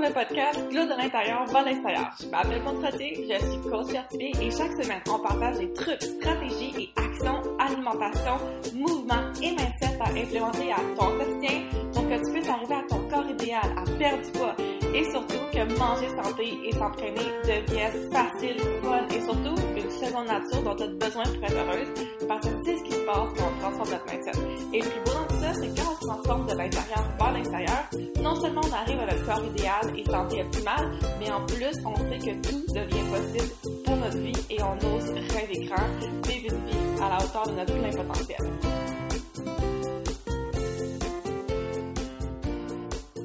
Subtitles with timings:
[0.00, 2.10] le podcast Glow de l'intérieur vers l'extérieur.
[2.20, 6.74] Je m'appelle Montretier, je suis coach certifiée et chaque semaine, on partage des trucs, stratégies
[6.78, 8.38] et actions, alimentation,
[8.74, 13.08] mouvement et mindset à implémenter à ton quotidien pour que tu puisses arriver à ton
[13.08, 14.56] corps idéal, à perdre du poids
[14.94, 19.54] et surtout que manger santé et s'entraîner devienne facile, fun et surtout
[20.00, 21.88] seconde nature dont tu as besoin pour être heureuse
[22.26, 24.32] parce que c'est ce qui se passe quand on transforme notre mindset.
[24.72, 27.32] Et le plus beau dans tout ça, c'est quand on se transforme de l'intérieur vers
[27.32, 27.90] l'extérieur,
[28.22, 31.96] non seulement on arrive à notre corps idéal et santé optimale, mais en plus, on
[31.96, 33.52] sait que tout devient possible
[33.84, 35.88] pour notre vie et on ose rêver grand,
[36.28, 38.40] vivre une vie à la hauteur de notre plein potentiel.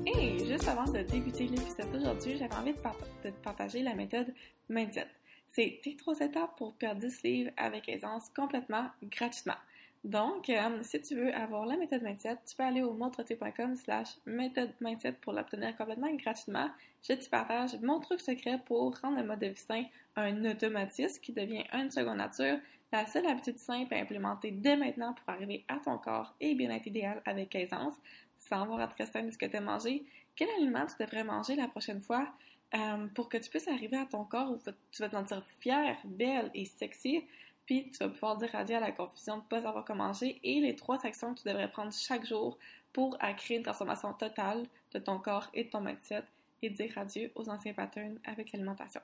[0.06, 4.34] Et juste avant de débuter l'épisode d'aujourd'hui, j'avais envie de partager la méthode
[4.68, 5.08] Mindset.
[5.56, 9.56] C'est tes trois étapes pour perdre 10 livres avec aisance complètement gratuitement.
[10.04, 14.18] Donc, euh, si tu veux avoir la méthode mindset, tu peux aller au montretier.com slash
[14.26, 16.70] méthode mindset pour l'obtenir complètement gratuitement.
[17.08, 19.86] Je te partage mon truc secret pour rendre le mode de vie sain
[20.18, 22.58] un automatisme qui devient une seconde nature,
[22.92, 26.86] la seule habitude simple à implémenter dès maintenant pour arriver à ton corps et bien-être
[26.86, 27.94] idéal avec aisance,
[28.40, 30.04] sans avoir à te restreindre de ce que tu as mangé.
[30.36, 32.28] Quel aliment tu devrais manger la prochaine fois?
[32.76, 34.60] Euh, pour que tu puisses arriver à ton corps où
[34.92, 37.24] tu vas te sentir fière, belle et sexy
[37.66, 40.40] puis tu vas pouvoir dire adieu à la confusion de ne pas savoir comment manger
[40.44, 42.58] et les trois actions que tu devrais prendre chaque jour
[42.94, 46.24] pour créer une transformation totale de ton corps et de ton mindset
[46.62, 49.02] et dire adieu aux anciens patterns avec l'alimentation.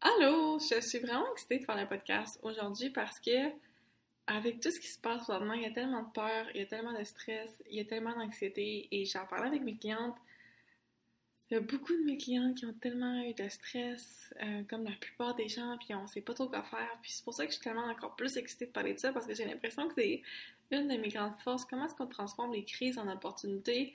[0.00, 3.50] Allô, je suis vraiment excitée de faire le podcast aujourd'hui parce que
[4.26, 6.64] avec tout ce qui se passe maintenant, il y a tellement de peur, il y
[6.64, 10.16] a tellement de stress, il y a tellement d'anxiété et j'en parlais avec mes clientes
[11.52, 14.84] il y a beaucoup de mes clients qui ont tellement eu de stress, euh, comme
[14.84, 16.98] la plupart des gens, puis on sait pas trop quoi faire.
[17.02, 19.12] Puis c'est pour ça que je suis tellement encore plus excitée de parler de ça,
[19.12, 20.22] parce que j'ai l'impression que c'est
[20.70, 21.66] une de mes grandes forces.
[21.66, 23.92] Comment est-ce qu'on transforme les crises en opportunités,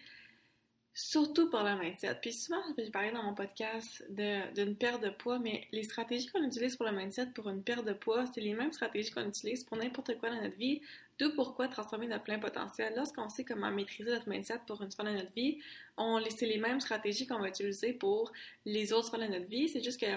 [0.97, 2.15] surtout pour le mindset.
[2.19, 6.43] Puis souvent, je parlais dans mon podcast d'une perte de poids, mais les stratégies qu'on
[6.43, 9.63] utilise pour le mindset, pour une perte de poids, c'est les mêmes stratégies qu'on utilise
[9.63, 10.81] pour n'importe quoi dans notre vie.
[11.19, 12.93] D'où pourquoi transformer notre plein potentiel.
[12.95, 15.59] Lorsqu'on sait comment maîtriser notre mindset pour une fois dans notre vie,
[15.97, 18.31] on c'est les mêmes stratégies qu'on va utiliser pour
[18.65, 19.69] les autres fois de notre vie.
[19.69, 20.07] C'est juste que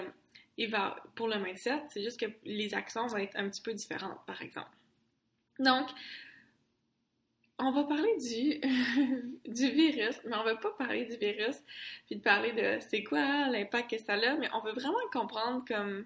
[0.57, 3.73] il va, pour le mindset, c'est juste que les actions vont être un petit peu
[3.73, 4.71] différentes, par exemple.
[5.59, 5.87] Donc,
[7.61, 8.59] on va parler du,
[9.71, 11.57] virus, mais on va pas parler du virus,
[12.07, 15.63] puis de parler de c'est quoi l'impact que ça a, mais on veut vraiment comprendre
[15.67, 16.05] comme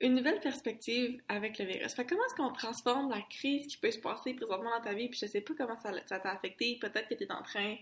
[0.00, 1.94] une nouvelle perspective avec le virus.
[1.94, 5.08] Fait comment est-ce qu'on transforme la crise qui peut se passer présentement dans ta vie,
[5.08, 7.76] puis je sais pas comment ça, t'a affecté, peut-être que tu es en train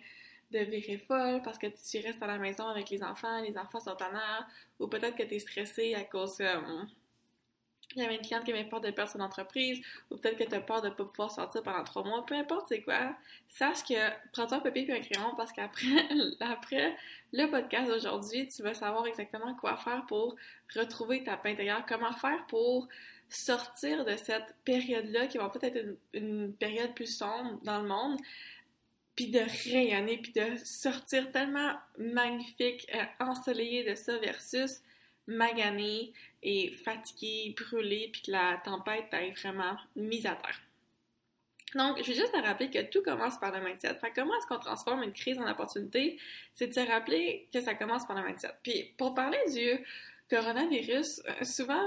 [0.50, 3.80] de virer folle parce que tu restes à la maison avec les enfants, les enfants
[3.80, 4.46] sont en air,
[4.78, 6.40] ou peut-être que tu es stressé à cause...
[6.40, 6.60] Euh,
[7.96, 9.80] il y avait une cliente qui avait peur de perdre son entreprise,
[10.10, 12.34] ou peut-être que tu as peur de ne pas pouvoir sortir pendant trois mois, peu
[12.34, 13.14] importe c'est quoi,
[13.48, 16.08] sache que prends-toi un papier et un crayon parce qu'après
[16.40, 16.96] après
[17.32, 20.36] le podcast d'aujourd'hui, tu vas savoir exactement quoi faire pour
[20.74, 22.88] retrouver ta paix intérieure, comment faire pour
[23.28, 28.18] sortir de cette période-là qui va peut-être être une, période plus sombre dans le monde,
[29.16, 34.82] puis de rayonner, puis de sortir tellement magnifique, euh, ensoleillé de ça versus
[35.26, 40.60] magané et fatigué, brûlé, puis que la tempête t'a vraiment mise à terre.
[41.74, 43.94] Donc, je vais juste te rappeler que tout commence par le mindset.
[43.94, 46.18] Fait comment est-ce qu'on transforme une crise en opportunité?
[46.54, 48.50] C'est de se rappeler que ça commence par le mindset.
[48.62, 49.84] Puis, pour parler du
[50.28, 51.82] coronavirus, euh, souvent,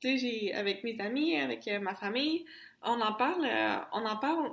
[0.00, 2.44] tu sais, avec mes amis, avec euh, ma famille,
[2.82, 4.52] on en parle, euh, on en parle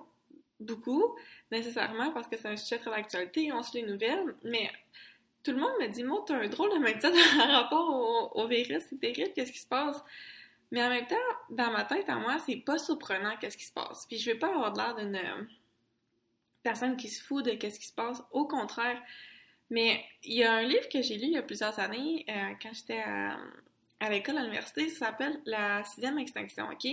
[0.60, 1.16] beaucoup,
[1.52, 4.70] nécessairement, parce que c'est un sujet très d'actualité, on suit les nouvelles, mais
[5.44, 8.84] tout le monde me dit, moi, t'as un drôle de mindset par rapport au, virus,
[8.90, 10.04] c'est terrible, qu'est-ce qui se passe?
[10.72, 11.16] Mais en même temps,
[11.50, 14.06] dans ma tête, à moi, c'est pas surprenant qu'est-ce qui se passe.
[14.08, 15.44] Puis je veux pas avoir l'air d'une euh,
[16.64, 18.24] personne qui se fout de qu'est-ce qui se passe.
[18.32, 19.02] Au contraire.
[19.70, 22.54] Mais il y a un livre que j'ai lu il y a plusieurs années, euh,
[22.62, 26.90] quand j'étais à, l'école, à l'université, ça s'appelle La sixième extinction, OK?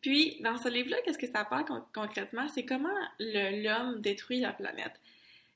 [0.00, 1.64] Puis, dans ce livre-là, qu'est-ce que ça parle
[1.94, 2.48] concrètement?
[2.48, 4.98] C'est comment l'homme détruit la planète.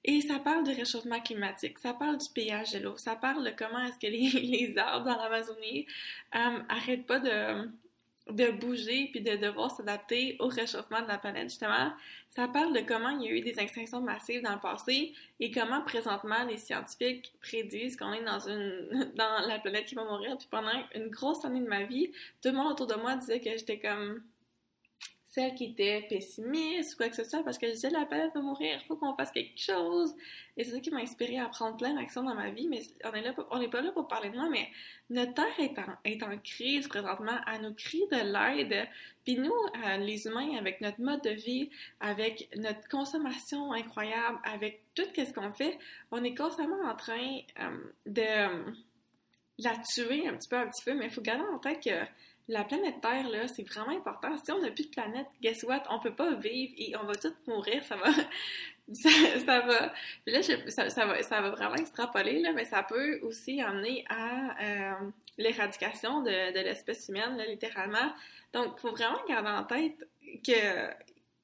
[0.04, 3.50] Et ça parle du réchauffement climatique, ça parle du pH de l'eau, ça parle de
[3.50, 4.28] comment est-ce que les,
[4.68, 5.86] les, arbres dans l'Amazonie
[6.34, 7.70] euh, arrêtent pas de,
[8.30, 11.92] de bouger puis de devoir s'adapter au réchauffement de la planète, justement.
[12.30, 15.50] Ça parle de comment il y a eu des extinctions massives dans le passé et
[15.50, 20.36] comment présentement les scientifiques prédisent qu'on est dans une dans la planète qui va mourir.
[20.36, 22.10] Puis pendant une grosse année de ma vie,
[22.42, 24.22] tout le monde autour de moi disait que j'étais comme
[25.34, 28.32] celle qui était pessimiste ou quoi que ce soit parce que je disais la planète
[28.34, 30.14] va mourir, faut qu'on fasse quelque chose.
[30.56, 32.69] Et c'est ça qui m'a inspiré à prendre plein d'actions dans ma vie.
[32.69, 32.82] Mais
[33.50, 34.69] on n'est pas là pour parler de moi, mais
[35.10, 37.36] notre terre est en, crise présentement.
[37.52, 38.88] Elle nous crie de l'aide.
[39.25, 39.50] Puis nous,
[39.84, 45.32] euh, les humains, avec notre mode de vie, avec notre consommation incroyable, avec tout ce
[45.32, 45.76] qu'on fait,
[46.12, 47.76] on est constamment en train euh,
[48.06, 48.72] de
[49.58, 50.94] la tuer un petit peu, un petit peu.
[50.94, 52.06] Mais il faut garder en tête que
[52.49, 54.37] la planète Terre, là, c'est vraiment important.
[54.37, 55.82] Si on n'a plus de planète, guess what?
[55.91, 58.11] On peut pas vivre et on va tous mourir, ça va...
[58.93, 59.93] ça, va...
[60.26, 65.11] là, ça, va, ça va vraiment extrapoler, là, mais ça peut aussi amener à euh,
[65.38, 68.12] l'éradication de, de l'espèce humaine, là, littéralement.
[68.52, 70.06] Donc, il faut vraiment garder en tête
[70.47, 70.90] que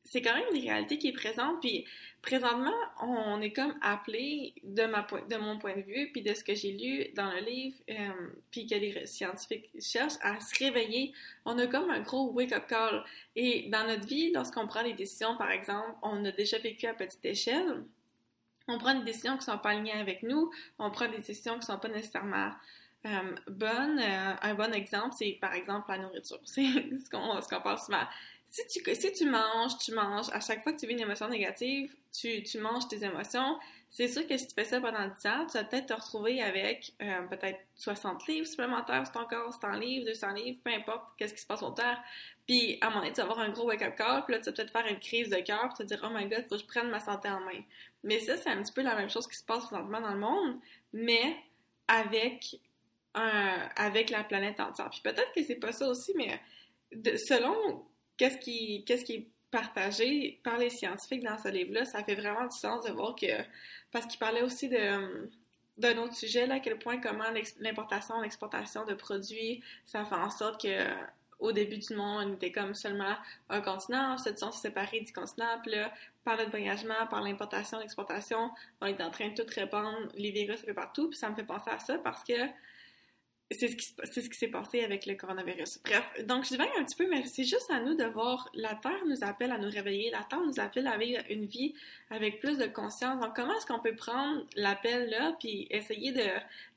[0.04, 1.84] c'est quand même une réalité qui est présente, puis
[2.22, 6.42] présentement, on est comme appelé, de, ma, de mon point de vue, puis de ce
[6.42, 11.12] que j'ai lu dans le livre, euh, puis que les scientifiques cherchent à se réveiller.
[11.44, 13.04] On a comme un gros wake-up call.
[13.36, 16.94] Et dans notre vie, lorsqu'on prend des décisions, par exemple, on a déjà vécu à
[16.94, 17.84] petite échelle,
[18.68, 21.66] on prend des décisions qui sont pas alignées avec nous, on prend des décisions qui
[21.66, 22.52] sont pas nécessairement
[23.06, 23.98] euh, bonnes.
[23.98, 26.38] Euh, un bon exemple, c'est par exemple la nourriture.
[26.44, 28.06] C'est ce qu'on ce souvent
[28.50, 31.28] si tu, si tu manges, tu manges, à chaque fois que tu vis une émotion
[31.28, 33.58] négative, tu, tu manges tes émotions,
[33.90, 36.42] c'est sûr que si tu fais ça pendant 10 ans, tu vas peut-être te retrouver
[36.42, 41.04] avec euh, peut-être 60 livres supplémentaires sur ton corps, 100 livres, 200 livres, peu importe
[41.16, 42.00] qu'est-ce qui se passe au terre.
[42.46, 44.46] Puis à un moment donné, tu vas avoir un gros wake-up call, puis là, tu
[44.46, 46.62] vas peut-être faire une crise de cœur, puis te dire «Oh my God, faut que
[46.62, 47.62] je prenne ma santé en main».
[48.04, 50.20] Mais ça, c'est un petit peu la même chose qui se passe présentement dans le
[50.20, 50.58] monde,
[50.92, 51.36] mais
[51.88, 52.60] avec,
[53.14, 54.90] un, avec la planète entière.
[54.90, 56.40] Puis peut-être que c'est pas ça aussi, mais
[57.16, 57.84] selon
[58.20, 62.84] qu'est-ce qui, est partagé par les scientifiques dans ce livre-là, ça fait vraiment du sens
[62.84, 63.42] de voir que,
[63.90, 65.28] parce qu'il parlait aussi de,
[65.78, 67.24] d'un autre sujet, là, à quel point comment
[67.58, 70.86] l'importation, l'exportation de produits, ça fait en sorte que
[71.40, 73.16] au début du monde, on était comme seulement
[73.48, 75.90] un continent, ensuite on s'est séparé du continent, puis là,
[76.22, 78.50] par notre voyagement, par l'importation, l'exportation,
[78.82, 81.34] on est en train de tout répandre les virus un peu partout, puis ça me
[81.34, 82.34] fait penser à ça parce que
[83.52, 85.80] c'est ce qui s'est passé avec le coronavirus.
[85.84, 88.48] Bref, donc je divague un petit peu, mais c'est juste à nous de voir.
[88.54, 90.10] La Terre nous appelle à nous réveiller.
[90.10, 91.74] La Terre nous appelle à vivre une vie
[92.10, 93.20] avec plus de conscience.
[93.20, 96.22] Donc comment est-ce qu'on peut prendre l'appel là, puis essayer de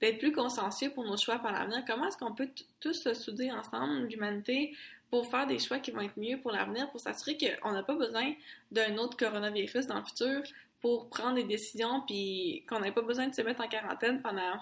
[0.01, 1.83] d'être plus consciencieux pour nos choix par l'avenir?
[1.87, 2.49] Comment est-ce qu'on peut
[2.79, 4.75] tous se souder ensemble, l'humanité,
[5.11, 7.93] pour faire des choix qui vont être mieux pour l'avenir, pour s'assurer qu'on n'a pas
[7.93, 8.33] besoin
[8.71, 10.41] d'un autre coronavirus dans le futur
[10.81, 14.59] pour prendre des décisions, puis qu'on n'a pas besoin de se mettre en quarantaine pendant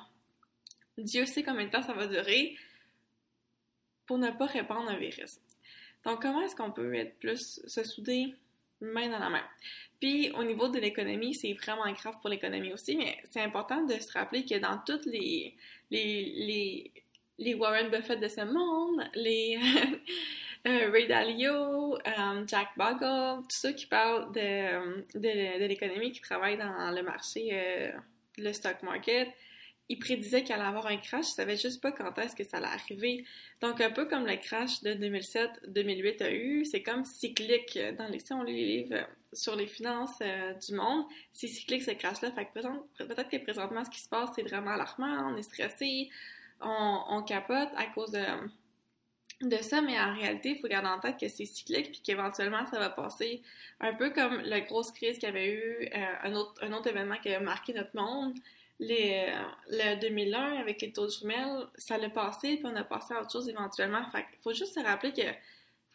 [0.97, 2.55] Dieu sait combien de temps ça va durer
[4.05, 5.39] pour ne pas répandre un virus.
[6.03, 8.33] Donc, comment est-ce qu'on peut être plus se souder
[8.81, 9.43] main dans la main?
[9.99, 13.93] Puis, au niveau de l'économie, c'est vraiment grave pour l'économie aussi, mais c'est important de
[13.93, 15.55] se rappeler que dans toutes les,
[15.91, 16.91] les,
[17.37, 19.59] les, Warren Buffett de ce monde, les
[20.67, 26.57] euh, Ray Dalio, euh, Jack Bogle, tous ceux qui parlent de, de, l'économie, qui travaillent
[26.57, 27.91] dans le marché, euh,
[28.39, 29.29] le stock market,
[29.91, 32.57] il prédisait qu'il allait avoir un crash, il savait juste pas quand est-ce que ça
[32.57, 33.25] allait arriver.
[33.59, 37.77] Donc, un peu comme le crash de 2007-2008 a eu, c'est comme cyclique.
[37.97, 41.03] Dans les, si on lit les livres sur les finances euh, du monde,
[41.33, 42.31] c'est cyclique ce crash-là.
[42.31, 46.09] Fait que peut-être que présentement, ce qui se passe, c'est vraiment alarmant, on est stressé,
[46.61, 51.27] on, capote à cause de, ça, mais en réalité, il faut garder en tête que
[51.27, 53.41] c'est cyclique puis qu'éventuellement, ça va passer
[53.81, 56.87] un peu comme la grosse crise qu'il y avait eu, euh, un, autre, un autre
[56.87, 58.37] événement qui a marqué notre monde,
[58.81, 59.33] les,
[59.69, 63.21] le 2001 avec les taux de jumelles, ça l'a passé, puis on a passé à
[63.21, 64.03] autre chose éventuellement.
[64.11, 65.21] Fait qu'il faut juste se rappeler que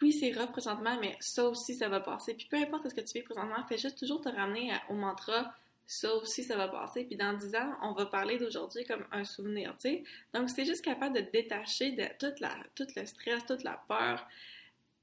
[0.00, 2.34] oui, c'est rough présentement, mais ça aussi, ça va passer.
[2.34, 5.52] Puis peu importe ce que tu fais présentement, fais juste toujours te ramener au mantra
[5.86, 7.04] ça aussi, ça va passer.
[7.04, 10.04] Puis dans 10 ans, on va parler d'aujourd'hui comme un souvenir, tu sais.
[10.34, 14.26] Donc, c'est juste capable de détacher de toute la, tout le stress, toute la peur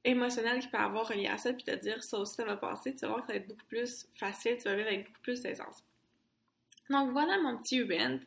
[0.04, 2.94] émotionnelle qu'il peut avoir relié à ça, puis te dire ça aussi, ça va passer.
[2.94, 5.22] Tu vas voir que ça va être beaucoup plus facile, tu vas vivre avec beaucoup
[5.22, 5.84] plus d'aisance.
[6.90, 8.20] Donc voilà mon petit event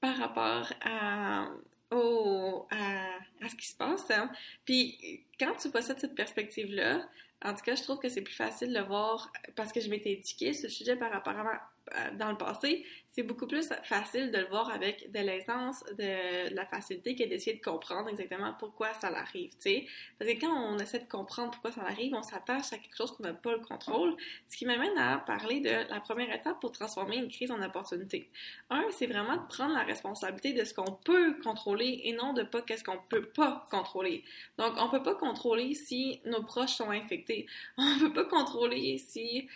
[0.00, 1.48] par rapport à,
[1.90, 4.10] au, à, ce qui se passe.
[4.10, 4.30] Hein.
[4.64, 7.08] Puis quand tu possèdes cette perspective-là,
[7.44, 10.12] en tout cas, je trouve que c'est plus facile de voir parce que je m'étais
[10.12, 11.71] éduquée ce sujet par rapport à,
[12.18, 16.64] dans le passé, c'est beaucoup plus facile de le voir avec de l'aisance, de, la
[16.64, 19.86] facilité que d'essayer de comprendre exactement pourquoi ça arrive, tu sais.
[20.18, 23.12] Parce que quand on essaie de comprendre pourquoi ça arrive, on s'attache à quelque chose
[23.12, 24.16] qu'on n'a pas le contrôle,
[24.48, 28.30] ce qui m'amène à parler de la première étape pour transformer une crise en opportunité.
[28.70, 32.44] Un, c'est vraiment de prendre la responsabilité de ce qu'on peut contrôler et non de
[32.44, 34.24] pas qu'est-ce qu'on peut pas contrôler.
[34.56, 37.46] Donc, on peut pas contrôler si nos proches sont infectés.
[37.76, 39.48] On peut pas contrôler si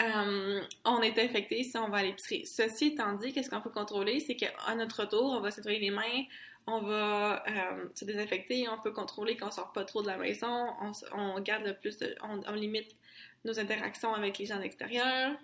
[0.00, 2.46] euh, on est infecté si on va à l'épicerie.
[2.46, 4.18] Ceci étant dit, qu'est-ce qu'on peut contrôler?
[4.20, 6.24] C'est qu'à notre retour, on va se nettoyer les mains,
[6.66, 10.66] on va euh, se désinfecter, on peut contrôler qu'on sort pas trop de la maison,
[11.12, 12.96] on, garde le plus de, on, limite
[13.44, 15.36] nos interactions avec les gens de l'extérieur.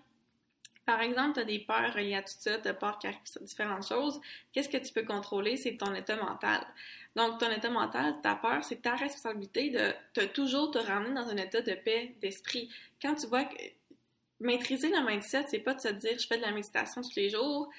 [0.85, 3.87] Par exemple, tu as des peurs reliées à tout ça, tu as peur qu'il différentes
[3.87, 4.21] choses.
[4.53, 5.57] Qu'est-ce que tu peux contrôler?
[5.57, 6.67] C'est ton état mental.
[7.15, 11.37] Donc, ton état mental, ta peur, c'est ta responsabilité de toujours te ramener dans un
[11.37, 12.71] état de paix d'esprit.
[13.01, 13.55] Quand tu vois que
[14.41, 17.31] maîtriser le mindset, c'est pas de se dire je fais de la méditation tous les
[17.31, 17.71] jours,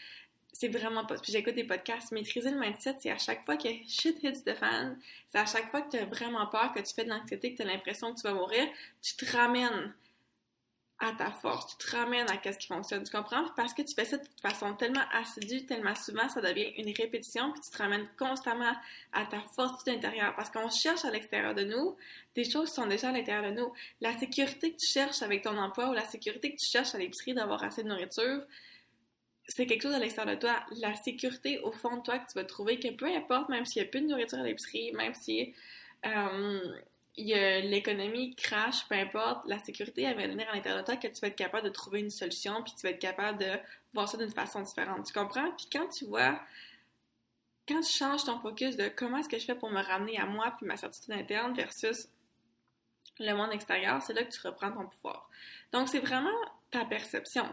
[0.54, 1.16] c'est vraiment pas.
[1.16, 2.12] Puis j'écoute des podcasts.
[2.12, 4.98] Maîtriser le mindset, c'est à chaque fois que shit hits the fan,
[5.30, 7.58] c'est à chaque fois que tu as vraiment peur, que tu fais de l'anxiété, que
[7.58, 8.68] tu as l'impression que tu vas mourir,
[9.02, 9.94] tu te ramènes
[11.02, 13.04] à ta force, tu te ramènes à ce qui fonctionne.
[13.04, 13.44] Tu comprends?
[13.56, 17.52] Parce que tu fais ça de façon tellement assidue, tellement souvent, ça devient une répétition,
[17.52, 18.74] puis tu te ramènes constamment
[19.12, 20.36] à ta force intérieure.
[20.36, 21.98] Parce qu'on cherche à l'extérieur de nous
[22.36, 23.74] des choses qui sont déjà à l'intérieur de nous.
[24.00, 27.00] La sécurité que tu cherches avec ton emploi ou la sécurité que tu cherches à
[27.00, 28.44] l'épicerie d'avoir assez de nourriture,
[29.48, 30.64] c'est quelque chose à l'extérieur de toi.
[30.78, 33.82] La sécurité au fond de toi que tu vas trouver, que peu importe, même s'il
[33.82, 35.54] n'y a plus de nourriture à l'épicerie, même si
[37.18, 41.20] l'économie crash, peu importe, la sécurité elle va venir à l'intérieur de toi que tu
[41.20, 43.60] vas être capable de trouver une solution, puis tu vas être capable de
[43.94, 45.06] voir ça d'une façon différente.
[45.06, 45.52] Tu comprends?
[45.52, 46.40] Puis quand tu vois,
[47.68, 50.26] quand tu changes ton focus de comment est-ce que je fais pour me ramener à
[50.26, 52.08] moi puis ma certitude interne versus
[53.20, 55.30] le monde extérieur, c'est là que tu reprends ton pouvoir.
[55.74, 56.30] Donc c'est vraiment
[56.72, 57.46] ta perception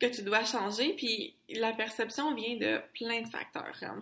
[0.00, 3.76] que tu dois changer, puis la perception vient de plein de facteurs.
[3.82, 4.00] Hein.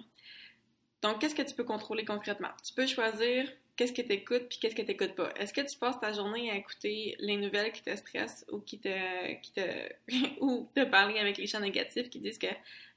[1.02, 2.50] Donc, qu'est-ce que tu peux contrôler concrètement?
[2.64, 5.30] Tu peux choisir qu'est-ce que tu écoutes puis qu'est-ce que tu n'écoutes pas.
[5.37, 8.80] Est-ce que tu passes ta journée à écouter les nouvelles qui te stressent ou qui
[8.80, 9.61] te, qui te
[10.40, 12.49] ou de parler avec les gens négatifs qui disent que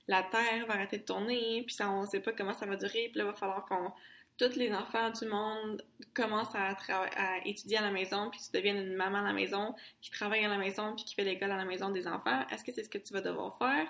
[0.07, 3.09] la Terre va arrêter de tourner, puis ça, on sait pas comment ça va durer,
[3.11, 3.93] puis là, va falloir qu'on
[4.37, 5.85] tous les enfants du monde
[6.15, 9.75] commencent à, à, étudier à la maison, puis tu deviennes une maman à la maison,
[10.01, 12.63] qui travaille à la maison, puis qui fait l'école à la maison des enfants, est-ce
[12.63, 13.87] que c'est ce que tu vas devoir faire?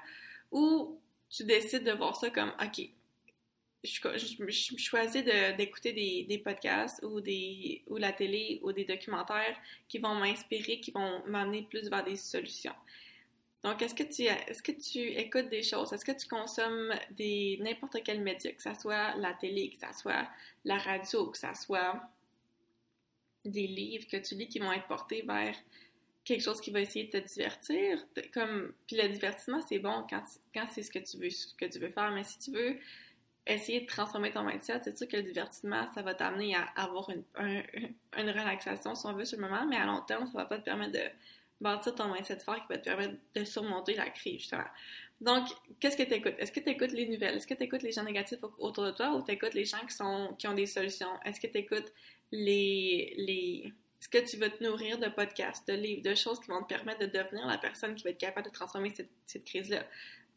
[0.51, 2.81] Ou tu décides de voir ça comme, OK,
[3.83, 5.23] je, choisis
[5.57, 9.57] d'écouter des, des, podcasts ou, des, ou la télé ou des documentaires
[9.87, 12.75] qui vont m'inspirer, qui vont m'amener plus vers des solutions.
[13.63, 15.93] Donc, est-ce que tu est-ce que tu écoutes des choses?
[15.93, 19.99] Est-ce que tu consommes des n'importe quel média, que ce soit la télé, que ce
[19.99, 20.27] soit
[20.65, 22.01] la radio, que ce soit
[23.45, 25.55] des livres que tu lis qui vont être portés vers
[26.23, 28.03] quelque chose qui va essayer de te divertir?
[28.33, 30.23] Comme, puis le divertissement, c'est bon quand,
[30.55, 32.79] quand c'est ce que tu veux ce que tu veux faire, mais si tu veux
[33.45, 37.09] essayer de transformer ton mindset, c'est sûr que le divertissement, ça va t'amener à avoir
[37.09, 40.45] une, une relaxation, si on veut, sur le moment, mais à long terme, ça va
[40.45, 41.03] pas te permettre de
[41.59, 44.63] bâtir ton mindset fort qui va te permettre de surmonter la crise, justement.
[45.21, 45.47] Donc,
[45.79, 46.33] qu'est-ce que tu écoutes?
[46.39, 47.35] Est-ce que tu écoutes les nouvelles?
[47.35, 49.85] Est-ce que tu écoutes les gens négatifs autour de toi ou tu écoutes les gens
[49.87, 51.11] qui, sont, qui ont des solutions?
[51.23, 51.93] Est-ce que tu écoutes
[52.31, 53.71] les, les...
[54.01, 56.73] Est-ce que tu veux te nourrir de podcasts, de livres, de choses qui vont te
[56.73, 59.83] permettre de devenir la personne qui va être capable de transformer cette, cette crise-là?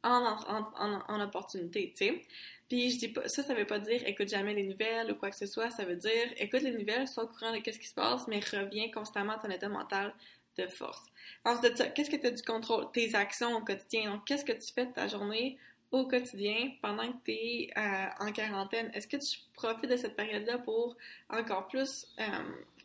[0.05, 2.23] En, opportunité, tu sais?
[2.69, 5.31] Puis je dis pas, ça, ça veut pas dire écoute jamais les nouvelles ou quoi
[5.31, 5.71] que ce soit.
[5.71, 8.41] Ça veut dire écoute les nouvelles, sois au courant de ce qui se passe, mais
[8.41, 10.15] reviens constamment à ton état mental
[10.57, 11.05] de force.
[11.45, 12.91] Ensuite de ça, qu'est-ce que tu as du contrôle?
[12.93, 14.11] Tes actions au quotidien.
[14.11, 15.59] Donc, qu'est-ce que tu fais de ta journée
[15.91, 18.91] au quotidien pendant que tu es euh, en quarantaine?
[18.95, 20.97] Est-ce que tu profites de cette période-là pour
[21.29, 22.25] encore plus euh,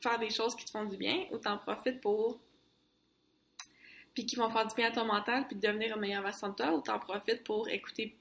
[0.02, 2.40] faire des choses qui te font du bien ou t'en profites pour
[4.20, 6.54] puis qui vont faire du bien à ton mental puis devenir une meilleure version de
[6.54, 8.18] toi ou t'en profites pour écouter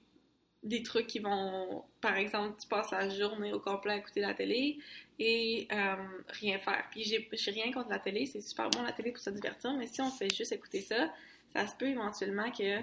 [0.63, 4.33] des trucs qui vont, par exemple, tu passes la journée au complet à écouter la
[4.33, 4.79] télé
[5.19, 5.97] et euh,
[6.29, 6.85] rien faire.
[6.93, 9.89] Puis j'ai rien contre la télé, c'est super bon la télé pour se divertir, mais
[9.89, 11.13] si on fait juste écouter ça,
[11.53, 12.81] ça se peut éventuellement que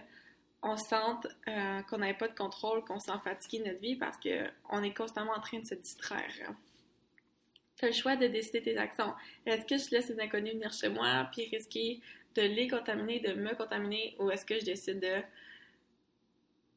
[0.61, 4.17] on sente euh, qu'on n'avait pas de contrôle, qu'on sent fatigué de notre vie parce
[4.17, 6.53] qu'on est constamment en train de se distraire.
[7.77, 9.13] Tu as le choix de décider tes actions.
[9.45, 12.01] Est-ce que je laisse les inconnus venir chez moi puis risquer
[12.35, 15.21] de les contaminer, de me contaminer, ou est-ce que je décide de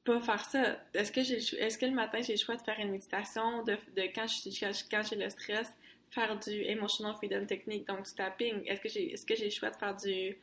[0.04, 0.80] pas faire ça?
[0.94, 3.76] Est-ce que est-ce que le matin j'ai le choix de faire une méditation de,
[4.14, 5.70] quand j'ai le stress
[6.10, 8.64] faire du emotional freedom technique donc du tapping?
[8.66, 10.36] Est-ce que j'ai le choix de faire du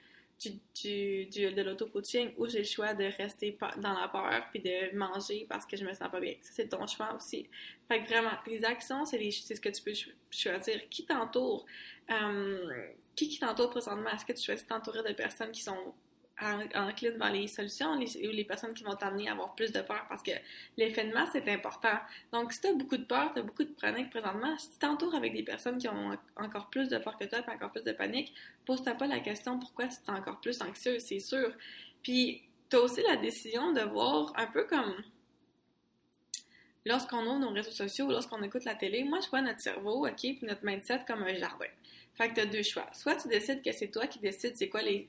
[0.73, 5.45] du, de l'auto-coaching ou j'ai le choix de rester dans la peur puis de manger
[5.49, 6.35] parce que je me sens pas bien?
[6.41, 7.47] Ça, c'est ton choix aussi.
[7.87, 9.93] Fait que vraiment, les actions, c'est ce que tu peux
[10.29, 10.89] choisir.
[10.89, 11.65] Qui t'entoure?
[12.11, 14.09] Euh, qui qui t'entoure présentement?
[14.09, 15.93] Est-ce que tu choisis t'entourer de personnes qui sont
[16.41, 20.05] encline vers les solutions ou les personnes qui vont t'amener à avoir plus de peur?
[20.09, 20.31] Parce que
[20.77, 21.97] l'effet de masse est important.
[22.33, 24.79] Donc, si tu as beaucoup de peur, tu as beaucoup de panique présentement, si tu
[24.79, 27.93] t'entoures avec des personnes qui ont encore plus de peur que toi, encore plus de
[27.93, 28.33] panique,
[28.65, 31.51] pose-toi pas la question pourquoi tu es encore plus anxieux, c'est sûr.
[32.03, 34.93] Puis, tu as aussi la décision de voir un peu comme
[36.85, 40.15] lorsqu'on ouvre nos réseaux sociaux, lorsqu'on écoute la télé, moi, je vois notre cerveau, OK,
[40.15, 41.65] puis notre mindset comme un jardin.
[42.15, 42.87] Fait que tu as deux choix.
[42.93, 45.05] Soit tu décides que c'est toi qui décides c'est quoi les,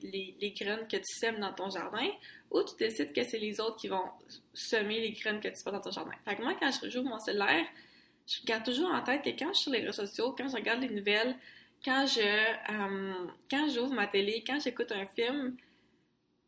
[0.59, 2.09] graines que tu sèmes dans ton jardin,
[2.51, 4.09] ou tu décides que c'est les autres qui vont
[4.53, 6.11] semer les graines que tu fais dans ton jardin.
[6.25, 7.65] Fait que moi, quand je joue mon cellulaire,
[8.27, 10.55] je garde toujours en tête que quand je suis sur les réseaux sociaux, quand je
[10.55, 11.37] regarde les nouvelles,
[11.85, 15.55] quand je euh, quand j'ouvre ma télé, quand j'écoute un film,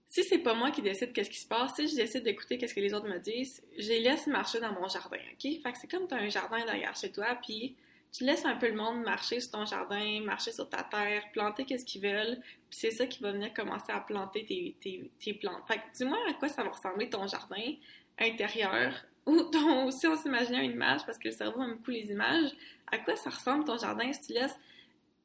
[0.10, 2.74] si c'est pas moi qui décide qu'est-ce qui se passe, si je décide d'écouter qu'est-ce
[2.74, 5.62] que les autres me disent, je les laisse marcher dans mon jardin, ok?
[5.62, 7.76] Fait que c'est comme tu as un jardin derrière chez toi, puis
[8.12, 11.64] tu laisses un peu le monde marcher sur ton jardin, marcher sur ta terre, planter
[11.64, 14.46] qu'est-ce qu'ils veulent, puis c'est ça qui va venir commencer à planter
[14.82, 15.68] tes plantes.
[15.68, 17.74] Fait que dis-moi à quoi ça va ressembler ton jardin
[18.18, 18.92] intérieur,
[19.28, 22.50] ou ton, si on s'imaginait une image, parce que le cerveau aime beaucoup les images,
[22.92, 24.58] à quoi ça ressemble ton jardin si tu laisses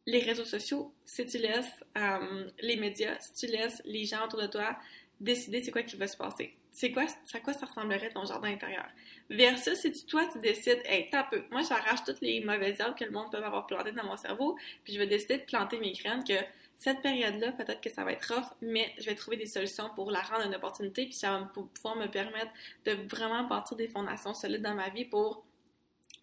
[0.06, 4.42] les réseaux sociaux, si tu laisses euh, les médias, si tu laisses les gens autour
[4.42, 4.76] de toi
[5.20, 6.56] décider c'est quoi qui va se passer.
[6.73, 8.87] C'est quoi, à quoi ça ressemblerait ton jardin intérieur.
[9.30, 13.12] Versus si toi, tu décides, hey, peu, moi j'arrache toutes les mauvaises herbes que le
[13.12, 16.25] monde peut avoir plantées dans mon cerveau, puis je vais décider de planter mes graines
[16.25, 16.34] que
[16.76, 20.11] cette période-là, peut-être que ça va être rough, mais je vais trouver des solutions pour
[20.11, 22.50] la rendre une opportunité, puis ça va pouvoir me permettre
[22.84, 25.44] de vraiment partir des fondations solides dans ma vie pour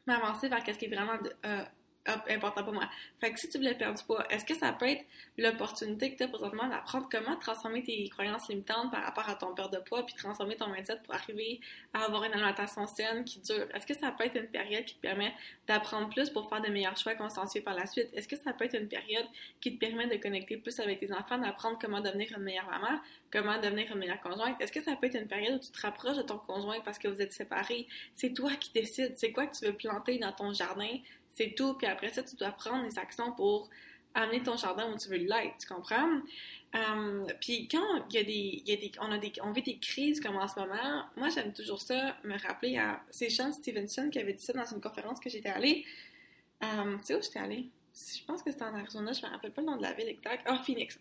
[0.05, 1.63] m'avancer vers ce qui est vraiment euh,
[2.29, 2.89] important pour moi.
[3.19, 5.05] Fait que si tu voulais perdre du poids, est-ce que ça peut être
[5.37, 9.53] l'opportunité que tu as présentement d'apprendre comment transformer tes croyances limitantes par rapport à ton
[9.53, 11.59] perte de poids puis transformer ton mindset pour arriver
[11.93, 13.67] à avoir une alimentation saine qui dure?
[13.73, 15.33] Est-ce que ça peut être une période qui te permet
[15.67, 18.09] d'apprendre plus pour faire de meilleurs choix consensuels par la suite?
[18.13, 19.25] Est-ce que ça peut être une période
[19.59, 22.99] qui te permet de connecter plus avec tes enfants, d'apprendre comment devenir une meilleure maman,
[23.31, 24.59] comment devenir une meilleure conjointe?
[24.59, 26.97] Est-ce que ça peut être une période où tu te rapproches de ton conjoint parce
[26.97, 27.87] que vous êtes séparés?
[28.15, 29.13] C'est toi qui décides.
[29.17, 30.97] C'est quoi que tu veux planter dans ton jardin?
[31.31, 31.73] C'est tout.
[31.75, 33.69] Puis après ça, tu dois prendre des actions pour
[34.13, 36.21] amener ton jardin où tu veux l'être, tu comprends?
[36.75, 39.61] Euh, puis quand il y a des, y a des, on a des, on vit
[39.61, 43.51] des crises comme en ce moment, moi j'aime toujours ça, me rappeler à, c'est Sean
[43.51, 45.85] Stevenson qui avait dit ça dans une conférence que j'étais allée.
[46.63, 47.69] Euh, tu sais où j'étais allée?
[47.93, 50.07] Je pense que c'était en Arizona, je me rappelle pas le nom de la ville
[50.07, 50.43] exacte.
[50.45, 50.97] Ah, Phoenix.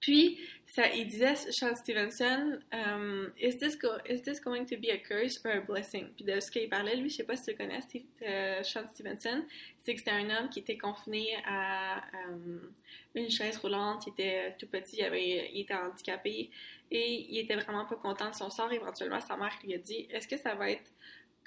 [0.00, 3.76] Puis, ça, il disait, Sean Stevenson, um, is, this
[4.08, 6.08] is this going to be a curse or a blessing?
[6.14, 8.86] Puis de ce qu'il parlait, lui, je sais pas si tu connais, Steve, euh, Sean
[8.92, 9.44] Stevenson,
[9.82, 12.72] c'est que c'était un homme qui était confiné à um,
[13.14, 16.50] une chaise roulante, il était tout petit, il, avait, il était handicapé
[16.90, 18.72] et il était vraiment pas content de son sort.
[18.72, 20.90] Éventuellement, sa mère lui a dit, est-ce que ça va être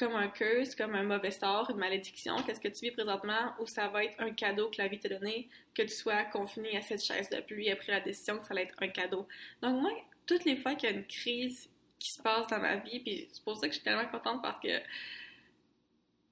[0.01, 3.67] comme un curse, comme un mauvais sort, une malédiction, qu'est-ce que tu vis présentement, ou
[3.67, 6.81] ça va être un cadeau que la vie t'a donné, que tu sois confiné à
[6.81, 9.27] cette chaise de pluie et pris la décision que ça allait être un cadeau.
[9.61, 9.91] Donc moi,
[10.25, 13.29] toutes les fois qu'il y a une crise qui se passe dans ma vie, puis
[13.31, 14.81] c'est pour ça que je suis tellement contente parce que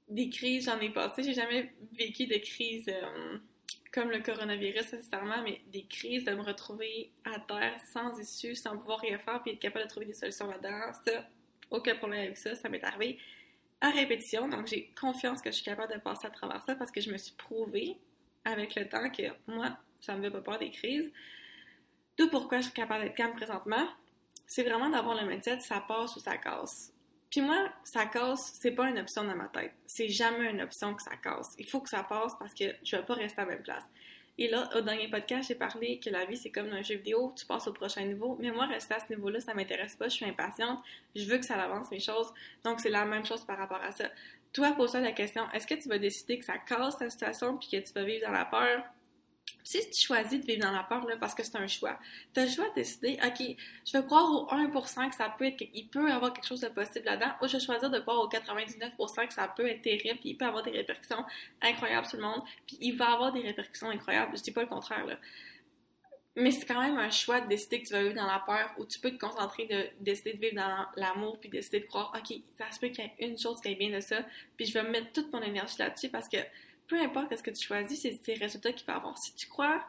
[0.07, 3.37] des crises, j'en ai passé, j'ai jamais vécu de crise euh,
[3.93, 8.75] comme le coronavirus nécessairement, mais des crises, de me retrouver à terre sans issue, sans
[8.79, 11.27] pouvoir rien faire, puis être capable de trouver des solutions là-dedans, ça,
[11.69, 13.19] aucun problème avec ça, ça m'est arrivé
[13.81, 14.47] à répétition.
[14.47, 17.11] Donc, j'ai confiance que je suis capable de passer à travers ça parce que je
[17.11, 17.97] me suis prouvé
[18.45, 21.11] avec le temps que moi, ça me fait pas peur des crises.
[22.17, 23.87] Tout pourquoi je suis capable d'être calme présentement,
[24.47, 26.93] c'est vraiment d'avoir le mindset ça passe ou ça casse.
[27.29, 29.73] Puis moi, ça casse, c'est pas une option dans ma tête.
[29.85, 31.53] C'est jamais une option que ça casse.
[31.59, 33.83] Il faut que ça passe parce que je vais pas rester à la même place.
[34.41, 37.33] Et là, au dernier podcast, j'ai parlé que la vie, c'est comme un jeu vidéo,
[37.35, 38.37] tu passes au prochain niveau.
[38.39, 40.79] Mais moi, rester à ce niveau-là, ça m'intéresse pas, je suis impatiente,
[41.13, 42.33] je veux que ça avance mes choses.
[42.63, 44.05] Donc, c'est la même chose par rapport à ça.
[44.53, 47.67] Toi, pose-toi la question, est-ce que tu vas décider que ça casse ta situation puis
[47.69, 48.81] que tu vas vivre dans la peur?
[49.69, 51.99] Si tu choisis de vivre dans la peur, là, parce que c'est un choix,
[52.33, 53.55] tu as le choix de décider, OK,
[53.85, 56.69] je vais croire au 1% que ça peut être, qu'il peut avoir quelque chose de
[56.69, 60.17] possible là-dedans, ou je vais choisir de croire au 99% que ça peut être terrible,
[60.19, 61.23] puis il peut avoir des répercussions
[61.61, 64.35] incroyables sur le monde, puis il va avoir des répercussions incroyables.
[64.35, 65.17] Je dis pas le contraire, là.
[66.35, 68.73] Mais c'est quand même un choix de décider que tu vas vivre dans la peur,
[68.79, 72.11] ou tu peux te concentrer de décider de vivre dans l'amour, puis décider de croire,
[72.17, 74.17] OK, ça se peut qu'il y ait une chose qui est bien de ça,
[74.57, 76.37] puis je vais mettre toute mon énergie là-dessus parce que
[76.89, 79.17] peu importe ce que tu choisis, c'est tes résultats qu'il va avoir.
[79.17, 79.85] Si tu crois,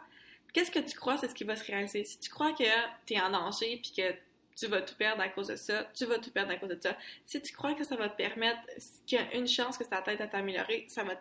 [0.52, 2.04] qu'est-ce que tu crois, c'est ce qui va se réaliser.
[2.04, 2.62] Si tu crois que
[3.06, 4.14] tu es en danger puis que
[4.54, 6.78] tu vas tout perdre à cause de ça, tu vas tout perdre à cause de
[6.80, 6.96] ça.
[7.26, 8.60] Si tu crois que ça va te permettre,
[9.06, 11.14] qu'il y a une chance que ça t'aide à t'améliorer, ça va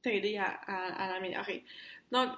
[0.00, 1.64] t'aider à, l'améliorer.
[2.10, 2.30] Donc,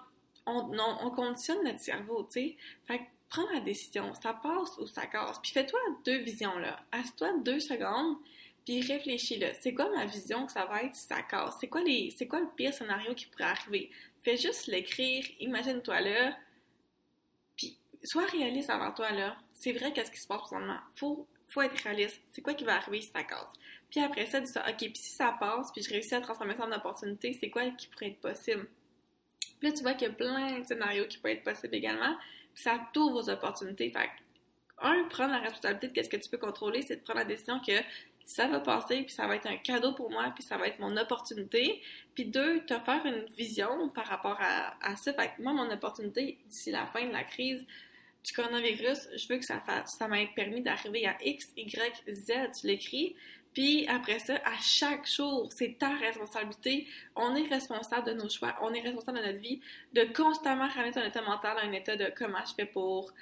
[0.46, 2.56] on, on, conditionne notre cerveau, tu sais.
[2.86, 5.38] Fait que prends la décision, ça passe ou ça casse.
[5.40, 6.84] Puis fais-toi deux visions, là.
[6.92, 8.16] Asse-toi deux secondes,
[8.64, 11.56] puis réfléchis là, c'est quoi ma vision que ça va être si ça casse?
[11.60, 13.90] C'est quoi, les, c'est quoi le pire scénario qui pourrait arriver?
[14.22, 16.36] Fais juste l'écrire, imagine-toi là,
[17.56, 19.36] puis sois réaliste avant toi là.
[19.52, 20.78] C'est vrai qu'est-ce qui se passe présentement.
[20.96, 22.20] Faut, faut être réaliste.
[22.30, 23.52] C'est quoi qui va arriver si ça casse?
[23.90, 26.64] Puis après ça, dis-toi, ok, puis si ça passe, puis je réussis à transformer ça
[26.64, 28.66] en opportunité, c'est quoi qui pourrait être possible?
[29.60, 32.16] Puis là, tu vois qu'il y a plein de scénarios qui pourraient être possibles également,
[32.54, 33.90] puis ça t'ouvre aux opportunités.
[33.90, 34.10] Fait
[34.78, 37.60] un, prendre la responsabilité de qu'est-ce que tu peux contrôler, c'est de prendre la décision
[37.60, 37.72] que
[38.24, 40.78] ça va passer, puis ça va être un cadeau pour moi, puis ça va être
[40.78, 41.82] mon opportunité.
[42.14, 45.12] Puis deux, te faire une vision par rapport à, à ça.
[45.12, 47.66] Fait que moi, mon opportunité d'ici la fin de la crise
[48.24, 52.32] du coronavirus, je veux que ça fasse, ça m'ait permis d'arriver à X, Y, Z,
[52.58, 53.14] tu l'écris.
[53.52, 56.88] Puis après ça, à chaque jour, c'est ta responsabilité.
[57.14, 59.60] On est responsable de nos choix, on est responsable de notre vie,
[59.92, 63.12] de constamment ramener ton état mental à un état de comment je fais pour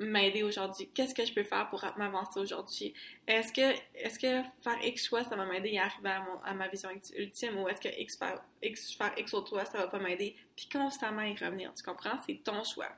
[0.00, 0.90] m'aider aujourd'hui?
[0.94, 2.94] Qu'est-ce que je peux faire pour m'avancer aujourd'hui?
[3.26, 6.10] Est-ce que, est-ce que faire X choix, ça va m'aider à arriver
[6.44, 9.78] à, ma vision ultime ou est-ce que X faire, X, faire X autre choix, ça
[9.78, 10.34] va pas m'aider?
[10.56, 12.18] Puis constamment y revenir, tu comprends?
[12.26, 12.90] C'est ton choix.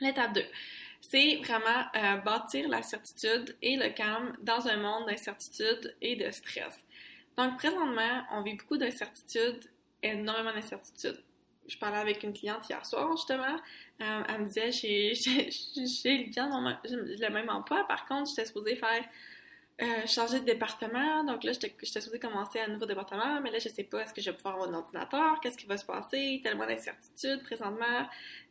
[0.00, 0.42] L'étape 2,
[1.00, 6.30] c'est vraiment euh, bâtir la certitude et le calme dans un monde d'incertitude et de
[6.30, 6.84] stress.
[7.36, 9.70] Donc, présentement, on vit beaucoup d'incertitudes,
[10.02, 11.22] énormément d'incertitudes
[11.70, 13.56] je parlais avec une cliente hier soir, justement.
[14.02, 15.14] Euh, elle me disait, j'ai
[16.26, 17.86] le même emploi.
[17.86, 19.04] Par contre, j'étais supposée faire
[19.82, 21.24] euh, changer de département.
[21.24, 24.20] Donc là, j'étais supposée commencer un nouveau département, mais là, je sais pas, est-ce que
[24.20, 25.40] je vais pouvoir avoir un ordinateur?
[25.40, 26.40] Qu'est-ce qui va se passer?
[26.42, 28.06] Tellement d'incertitudes présentement.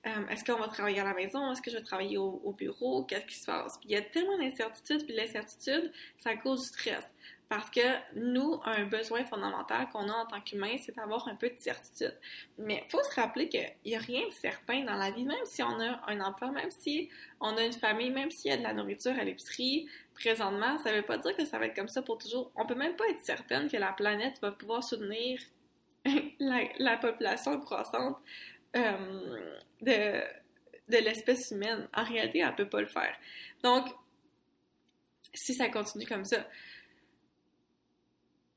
[0.08, 1.52] Euh, est-ce qu'on va travailler à la maison?
[1.52, 3.04] Est-ce que je vais travailler au, au bureau?
[3.04, 3.80] Qu'est-ce qui se passe?
[3.84, 7.04] Il y a tellement d'incertitudes, puis l'incertitude, ça cause du stress.
[7.50, 7.82] Parce que
[8.14, 12.16] nous, un besoin fondamental qu'on a en tant qu'humain, c'est d'avoir un peu de certitude.
[12.60, 15.46] Mais il faut se rappeler qu'il n'y a rien de certain dans la vie, même
[15.46, 17.10] si on a un emploi, même si
[17.40, 20.92] on a une famille, même s'il y a de la nourriture à l'épicerie, présentement, ça
[20.92, 22.52] ne veut pas dire que ça va être comme ça pour toujours.
[22.56, 25.40] On peut même pas être certaine que la planète va pouvoir soutenir
[26.40, 28.18] la, population croissante
[28.76, 29.40] euh,
[29.82, 30.22] de,
[30.88, 31.88] de l'espèce humaine.
[31.96, 33.16] En réalité, elle ne peut pas le faire.
[33.64, 33.88] Donc,
[35.34, 36.46] si ça continue comme ça,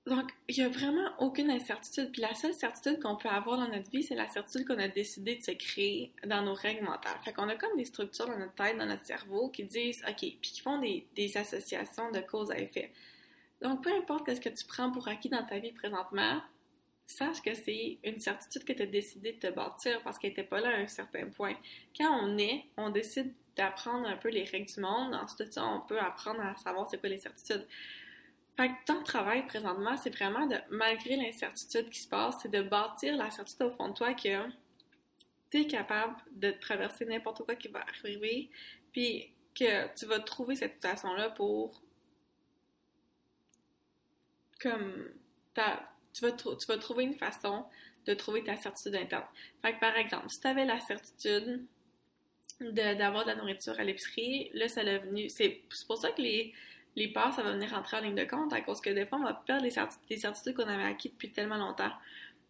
[0.06, 2.10] donc, il n'y a vraiment aucune incertitude.
[2.10, 4.88] Puis la seule certitude qu'on peut avoir dans notre vie, c'est la certitude qu'on a
[4.88, 7.16] décidé de se créer dans nos règles mentales.
[7.24, 10.18] Fait qu'on a comme des structures dans notre tête, dans notre cerveau, qui disent OK,
[10.18, 12.90] puis qui font des, associations de cause à effet.
[13.60, 16.40] Donc, peu importe ce que tu prends pour acquis dans ta vie présentement,
[17.06, 20.42] sache que c'est une certitude que tu as décidé de te bâtir parce qu'elle n'était
[20.42, 21.54] pas là à un certain point.
[21.96, 25.14] Quand on est, on décide d'apprendre un peu les règles du monde.
[25.14, 27.66] Ensuite, on peut apprendre à savoir c'est quoi les certitudes.
[28.56, 32.62] Fait que ton travail présentement, c'est vraiment de, malgré l'incertitude qui se passe, c'est de
[32.62, 34.48] bâtir la certitude au fond de toi que
[35.50, 38.50] tu es capable de traverser n'importe quoi qui va arriver,
[38.92, 41.82] puis que tu vas trouver cette situation-là pour
[44.60, 45.10] comme
[45.54, 45.60] tu
[46.20, 47.64] vas, tu vas trouver une façon
[48.06, 49.24] de trouver ta certitude interne.
[49.60, 51.66] Fait que par exemple, si tu avais la certitude
[52.60, 55.28] d'avoir de, la nourriture à l'épicerie, là, ça l'a venu.
[55.28, 56.52] C'est pour ça que les
[56.96, 59.18] les peurs, ça va venir rentrer en ligne de compte à cause que des fois,
[59.18, 61.92] on va perdre les, certitudes qu'on avait acquises depuis tellement longtemps.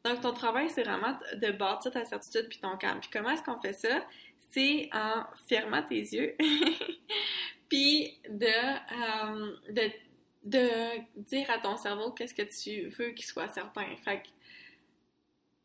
[0.04, 2.98] Donc, ton travail, c'est vraiment de bâtir ta certitude puis ton calme.
[3.00, 4.04] Puis comment est-ce qu'on fait ça?
[4.50, 6.36] C'est en fermant tes yeux,
[7.68, 9.90] puis de, euh, de,
[10.44, 10.68] de
[11.16, 13.86] dire à ton cerveau qu'est-ce que tu veux qu'il soit certain.
[14.04, 14.28] Fait que,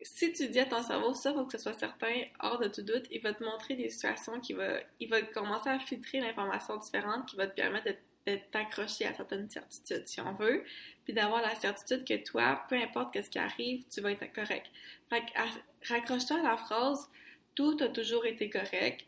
[0.02, 2.84] si tu dis à ton cerveau ça, faut que ce soit certain, hors de tout
[2.84, 6.78] doute, il va te montrer des situations qui va, il va commencer à filtrer l'information
[6.78, 7.96] différente qui va te permettre de
[8.36, 10.64] de t'accrocher à certaines certitudes, si on veut,
[11.06, 14.68] puis d'avoir la certitude que toi, peu importe ce qui arrive, tu vas être correct.
[15.10, 17.10] Fait que raccroche-toi à la phrase
[17.56, 19.06] «Tout a toujours été correct,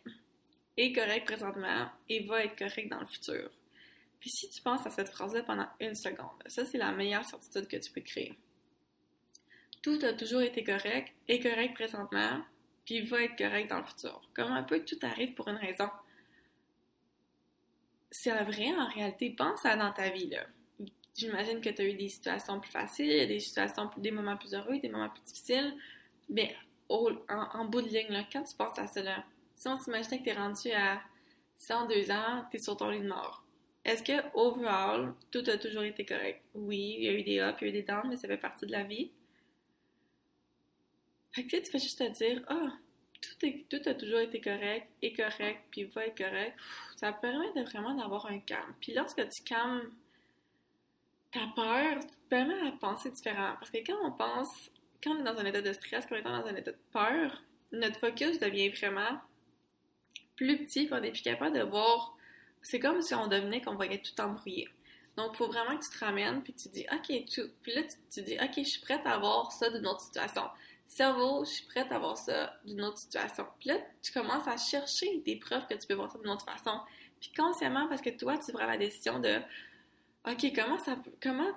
[0.77, 3.49] est correct présentement et va être correct dans le futur».
[4.19, 7.67] Puis si tu penses à cette phrase-là pendant une seconde, ça c'est la meilleure certitude
[7.67, 8.37] que tu peux créer.
[9.81, 12.41] Tout a toujours été correct, est correct présentement,
[12.85, 14.21] puis va être correct dans le futur.
[14.33, 15.89] Comme un peu tout arrive pour une raison
[18.11, 19.29] c'est vrai en réalité.
[19.31, 20.31] Pense à dans ta vie.
[21.15, 24.89] J'imagine que tu as eu des situations plus faciles, des situations, moments plus heureux, des
[24.89, 25.75] moments plus difficiles.
[26.29, 26.55] Mais
[26.89, 29.23] en, bout de ligne, là, quand tu penses à cela,
[29.55, 31.01] si on s'imaginait que tu es rendu à
[31.57, 33.43] 102 ans, tu es sur ton lit de mort.
[33.85, 36.41] Est-ce que, overall, tout a toujours été correct?
[36.53, 38.27] Oui, il y a eu des ups, il y a eu des downs, mais ça
[38.27, 39.11] fait partie de la vie.
[41.31, 42.73] Fait que tu fais juste te dire, ah,
[43.21, 46.57] tout, a toujours été correct, est correct, puis va être correct,
[46.95, 48.73] ça permet vraiment d'avoir un calme.
[48.79, 49.91] Puis lorsque tu calmes
[51.31, 53.55] ta peur, ça te permet à penser différemment.
[53.59, 54.71] Parce que quand on pense,
[55.03, 56.77] quand on est dans un état de stress, quand on est dans un état de
[56.91, 59.19] peur, notre focus devient vraiment
[60.35, 62.15] plus petit, puis on est plus capable de voir.
[62.61, 64.67] C'est comme si on devenait qu'on voyait tout embrouillé.
[65.15, 67.49] Donc, il faut vraiment que tu te ramènes, puis tu dis, OK, tout.
[67.61, 70.43] Puis là, tu, tu dis, OK, je suis prête à voir ça d'une autre situation
[70.89, 73.45] cerveau, je suis prête à voir ça d'une autre situation.
[73.59, 76.45] Puis là, tu commences à chercher des preuves que tu peux voir ça d'une autre
[76.45, 76.79] façon.
[77.21, 79.39] Puis consciemment, parce que toi, tu prends la décision de
[80.27, 81.51] OK, comment ça peut, comment,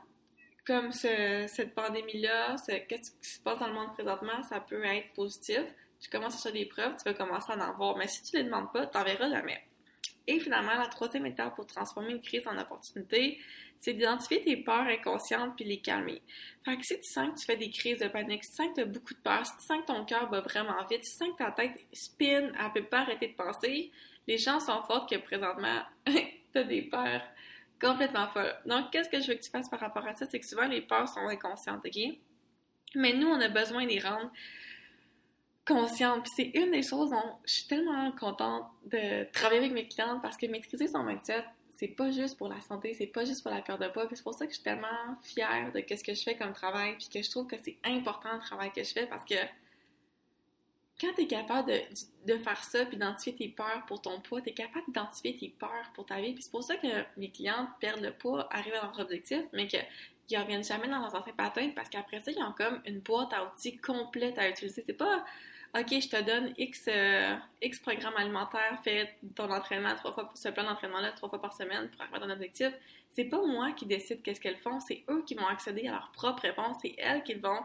[0.67, 2.57] comme cette pandémie-là,
[2.89, 5.63] qu'est-ce qui se passe dans le monde présentement, ça peut être positif?
[5.99, 7.97] Tu commences à chercher des preuves, tu vas commencer à en voir.
[7.97, 9.65] Mais si tu ne les demandes pas, tu n'en verras jamais.
[10.27, 13.39] Et finalement, la troisième étape pour transformer une crise en opportunité,
[13.79, 16.23] c'est d'identifier tes peurs inconscientes puis les calmer.
[16.65, 18.69] Fait que si tu sens que tu fais des crises de panique, si tu sens
[18.69, 21.05] que tu as beaucoup de peur, si tu sens que ton cœur bat vraiment vite,
[21.05, 23.91] si tu sens que ta tête spin, elle peut pas arrêter de penser,
[24.29, 27.23] les chances sont fortes que présentement, tu as des peurs
[27.81, 28.55] complètement folles.
[28.67, 30.27] Donc, qu'est-ce que je veux que tu fasses par rapport à ça?
[30.27, 32.01] C'est que souvent, les peurs sont inconscientes, OK?
[32.95, 34.31] Mais nous, on a besoin les rendre
[35.67, 36.23] conscientes.
[36.25, 40.21] Puis c'est une des choses dont je suis tellement contente de travailler avec mes clientes
[40.23, 41.45] parce que maîtriser son mindset,
[41.79, 44.07] c'est pas juste pour la santé, c'est pas juste pour la perte de poids.
[44.13, 46.97] c'est pour ça que je suis tellement fière de ce que je fais comme travail,
[46.97, 49.35] puis que je trouve que c'est important le travail que je fais parce que
[51.01, 51.73] quand tu es capable
[52.27, 55.49] de, faire ça, puis d'identifier tes peurs pour ton poids, tu es capable d'identifier tes
[55.49, 56.33] peurs pour ta vie.
[56.33, 59.67] Puis c'est pour ça que mes clientes perdent le poids, arrivent à leur objectif, mais
[59.67, 59.85] qu'ils
[60.31, 63.33] ne reviennent jamais dans leurs anciens patterns parce qu'après ça, ils ont comme une boîte
[63.33, 64.83] à outils complète à utiliser.
[64.87, 65.25] C'est pas
[65.75, 70.51] OK, je te donne X, euh, X programme alimentaire, fais ton entraînement trois fois, ce
[70.51, 72.73] plan d'entraînement-là trois fois par semaine pour arriver à ton objectif.
[73.11, 76.13] C'est pas moi qui décide qu'est-ce qu'elles font, c'est eux qui vont accéder à leurs
[76.13, 77.61] propres réponses, c'est elles qui vont,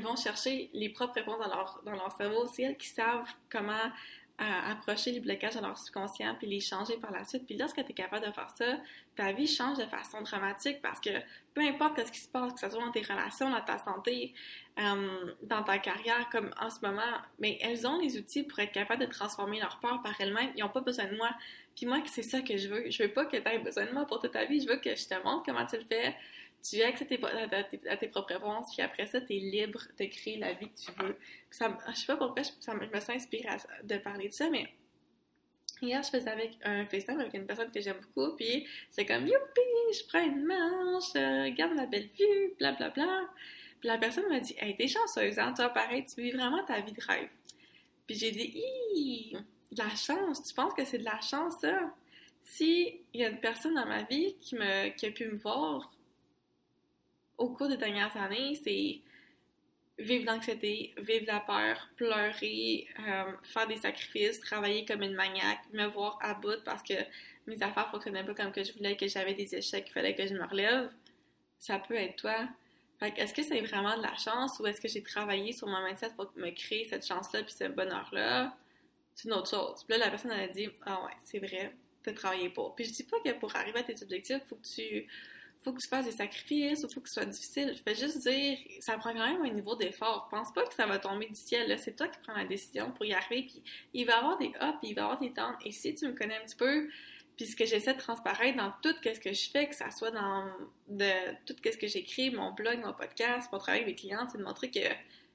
[0.00, 3.90] vont chercher les propres réponses dans leur, dans leur cerveau, c'est elles qui savent comment
[4.70, 7.46] approcher les blocages dans leur subconscient puis les changer par la suite.
[7.46, 8.76] Puis lorsque tu es capable de faire ça,
[9.16, 11.10] ta vie change de façon dramatique parce que
[11.54, 14.34] peu importe ce qui se passe, que ce soit dans tes relations, dans ta santé,
[14.78, 17.02] euh, dans ta carrière, comme en ce moment,
[17.38, 20.52] mais elles ont les outils pour être capables de transformer leur peur par elles-mêmes.
[20.56, 21.30] Ils n'ont pas besoin de moi.
[21.76, 22.90] Puis moi, c'est ça que je veux.
[22.90, 24.60] Je veux pas que tu aies besoin de moi pour toute ta vie.
[24.60, 26.14] Je veux que je te montre comment tu le fais
[26.62, 30.38] tu à tes, à tes propres réponses, puis après ça, tu es libre de créer
[30.38, 31.16] la vie que tu veux.
[31.50, 33.48] Ça, je sais pas pourquoi je, ça, me sens inspirée
[33.82, 34.68] de parler de ça, mais
[35.80, 39.26] hier, je faisais avec un FaceTime avec une personne que j'aime beaucoup, puis c'est comme
[39.26, 39.60] Youpi,
[39.92, 42.90] je prends une manche, euh, regarde la belle vue, blablabla.
[42.90, 43.30] Bla, bla.
[43.82, 46.80] Puis la personne m'a dit Hey, t'es chanceuse, hein, toi, pareil, tu vis vraiment ta
[46.80, 47.28] vie de rêve.
[48.06, 49.36] Puis j'ai dit Hi,
[49.72, 51.92] de la chance, tu penses que c'est de la chance, ça?
[52.44, 55.36] Si il y a une personne dans ma vie qui, me, qui a pu me
[55.36, 55.92] voir
[57.38, 59.00] au cours des dernières années, c'est
[59.98, 65.86] vivre l'anxiété, vivre la peur, pleurer, euh, faire des sacrifices, travailler comme une maniaque, me
[65.86, 66.94] voir à bout parce que
[67.46, 70.26] mes affaires fonctionnaient pas comme que je voulais, que j'avais des échecs, qu'il fallait que
[70.26, 70.90] je me relève.
[71.58, 72.48] Ça peut être toi.
[72.98, 75.84] Fait est-ce que c'est vraiment de la chance ou est-ce que j'ai travaillé sur mon
[75.84, 78.56] mindset pour me créer cette chance-là puis ce bonheur-là?
[79.14, 79.84] C'est une autre chose.
[79.84, 82.74] Puis là, la personne, elle a dit Ah ouais, c'est vrai, t'as travaillé pour.
[82.74, 85.06] Puis je dis pas que pour arriver à tes objectifs, faut que tu
[85.62, 87.74] faut que tu fasses des sacrifices, il faut que ce soit difficile.
[87.76, 90.28] Je vais juste dire, ça prend quand même un niveau d'effort.
[90.30, 91.78] Pense pas que ça va tomber du ciel.
[91.78, 93.42] C'est toi qui prends la décision pour y arriver.
[93.42, 93.62] Puis
[93.94, 95.56] il va y avoir des ups, il va y avoir des downs.
[95.64, 96.88] Et si tu me connais un petit peu,
[97.36, 100.10] puis ce que j'essaie de transparaître dans tout ce que je fais, que ça soit
[100.10, 100.44] dans
[100.88, 101.10] de,
[101.46, 104.44] tout ce que j'écris, mon blog, mon podcast, mon travail avec mes clients, c'est de
[104.44, 104.80] montrer que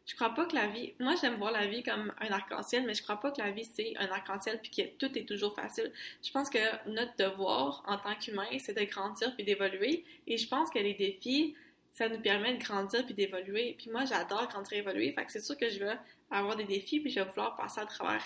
[0.07, 0.93] je crois pas que la vie.
[0.99, 3.65] Moi, j'aime voir la vie comme un arc-en-ciel, mais je crois pas que la vie
[3.65, 5.91] c'est un arc-en-ciel puis que tout est toujours facile.
[6.25, 10.05] Je pense que notre devoir en tant qu'humain, c'est de grandir puis d'évoluer.
[10.25, 11.55] Et je pense que les défis,
[11.91, 13.75] ça nous permet de grandir puis d'évoluer.
[13.77, 15.11] Puis moi, j'adore grandir et évoluer.
[15.11, 15.97] Fait que c'est sûr que je vais
[16.31, 18.25] avoir des défis puis je vais vouloir passer à travers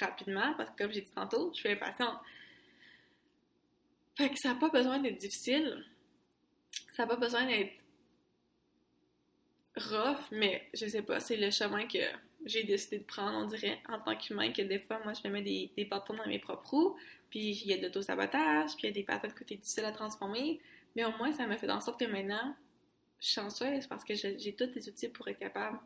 [0.00, 2.18] rapidement parce que comme j'ai dit tantôt, je suis impatiente.
[4.16, 5.84] Fait que ça n'a pas besoin d'être difficile.
[6.96, 7.81] Ça n'a pas besoin d'être
[9.76, 11.98] rough, mais je sais pas, c'est le chemin que
[12.44, 15.32] j'ai décidé de prendre, on dirait, en tant qu'humain, que des fois, moi, je me
[15.32, 16.96] mets des, des bâtons dans mes propres roues,
[17.30, 19.84] puis il y a de l'auto-sabotage, puis il y a des patterns que c'est difficile
[19.84, 20.60] à transformer,
[20.94, 22.54] mais au moins, ça me fait en sorte que maintenant,
[23.20, 25.78] je suis chanceuse parce que j'ai tous les outils pour être capable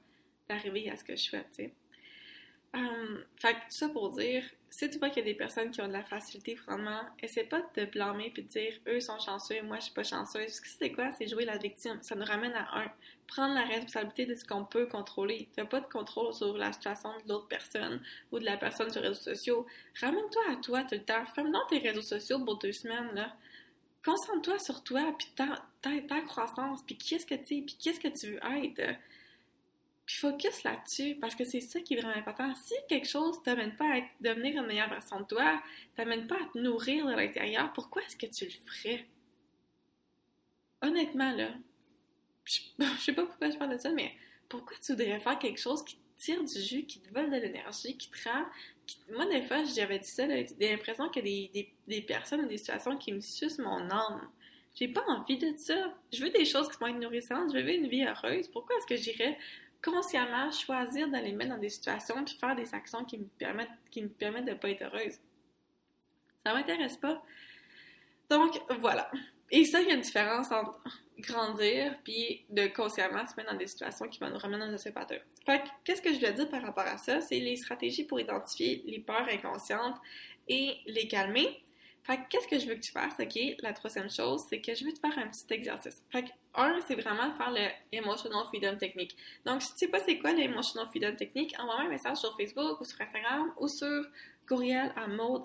[0.48, 1.74] d'arriver à ce que je fais, tu sais.
[2.74, 4.42] Um, fait que ça pour dire,
[4.76, 7.44] si tu vois qu'il y a des personnes qui ont de la facilité, vraiment, essaie
[7.44, 10.44] pas de te blâmer puis de dire eux sont chanceux, moi je suis pas chanceuse.
[10.44, 11.10] Parce que c'est quoi?
[11.12, 11.98] C'est jouer la victime.
[12.02, 12.92] Ça nous ramène à un.
[13.26, 15.48] Prendre la responsabilité de ce qu'on peut contrôler.
[15.54, 18.90] Tu n'as pas de contrôle sur la situation de l'autre personne ou de la personne
[18.90, 19.66] sur les réseaux sociaux.
[19.98, 21.24] Ramène-toi à toi tout le temps.
[21.34, 23.34] Ferme dans tes réseaux sociaux pour deux semaines, là.
[24.04, 27.98] Concentre-toi sur toi, puis ta, ta, ta croissance, puis qu'est-ce que tu es, puis qu'est-ce
[27.98, 28.94] que tu veux être
[30.06, 32.54] puis focus là-dessus, parce que c'est ça qui est vraiment important.
[32.54, 35.60] Si quelque chose t'amène pas à devenir une meilleure version de toi,
[35.96, 39.04] t'amène pas à te nourrir de l'intérieur, pourquoi est-ce que tu le ferais?
[40.80, 41.50] Honnêtement, là,
[42.44, 42.60] je,
[43.00, 44.12] sais pas pourquoi je parle de ça, mais
[44.48, 47.36] pourquoi tu voudrais faire quelque chose qui te tire du jus, qui te vole de
[47.36, 48.44] l'énergie, qui te rend...
[49.10, 52.46] Moi, des fois, j'avais dit ça, j'ai l'impression qu'il y a des, des, personnes ou
[52.46, 54.30] des situations qui me sucent mon âme.
[54.76, 55.92] J'ai pas envie de ça.
[56.12, 58.46] Je veux des choses qui vont être nourrissantes, je veux une vie heureuse.
[58.46, 59.36] Pourquoi est-ce que j'irais
[59.86, 64.02] consciemment choisir d'aller mettre dans des situations puis faire des actions qui me permettent, qui
[64.02, 65.18] me de pas être heureuse.
[66.44, 67.22] Ça m'intéresse pas.
[68.28, 69.10] Donc, voilà.
[69.50, 70.80] Et ça, il y a une différence entre
[71.18, 74.92] grandir puis de consciemment se mettre dans des situations qui vont nous ramener dans un
[74.92, 75.22] patterns.
[75.46, 77.20] Fait qu'est-ce que je dois dire par rapport à ça?
[77.20, 79.96] C'est les stratégies pour identifier les peurs inconscientes
[80.48, 81.62] et les calmer.
[82.06, 83.56] Fait que qu'est-ce que je veux que tu fasses, OK?
[83.62, 86.00] La troisième chose, c'est que je veux te faire un petit exercice.
[86.12, 89.16] Fait que, un, c'est vraiment de faire le Emotional Freedom Technique.
[89.44, 92.80] Donc, si tu sais pas c'est quoi l'Emotional Freedom Technique, envoie-moi un message sur Facebook
[92.80, 94.04] ou sur Instagram ou sur
[94.46, 95.42] courriel à mode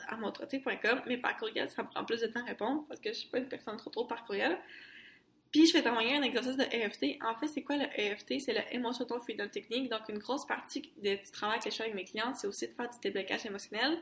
[1.07, 3.29] mais par courriel, ça me prend plus de temps à répondre parce que je suis
[3.29, 4.55] pas une personne trop trop par courriel.
[5.51, 7.17] Puis je vais t'envoyer un exercice de EFT.
[7.25, 8.39] En fait, c'est quoi le EFT?
[8.39, 9.89] C'est le Emotional Freedom Technique.
[9.89, 12.73] Donc, une grosse partie du travail que je fais avec mes clients, c'est aussi de
[12.73, 13.97] faire du déblocage émotionnel.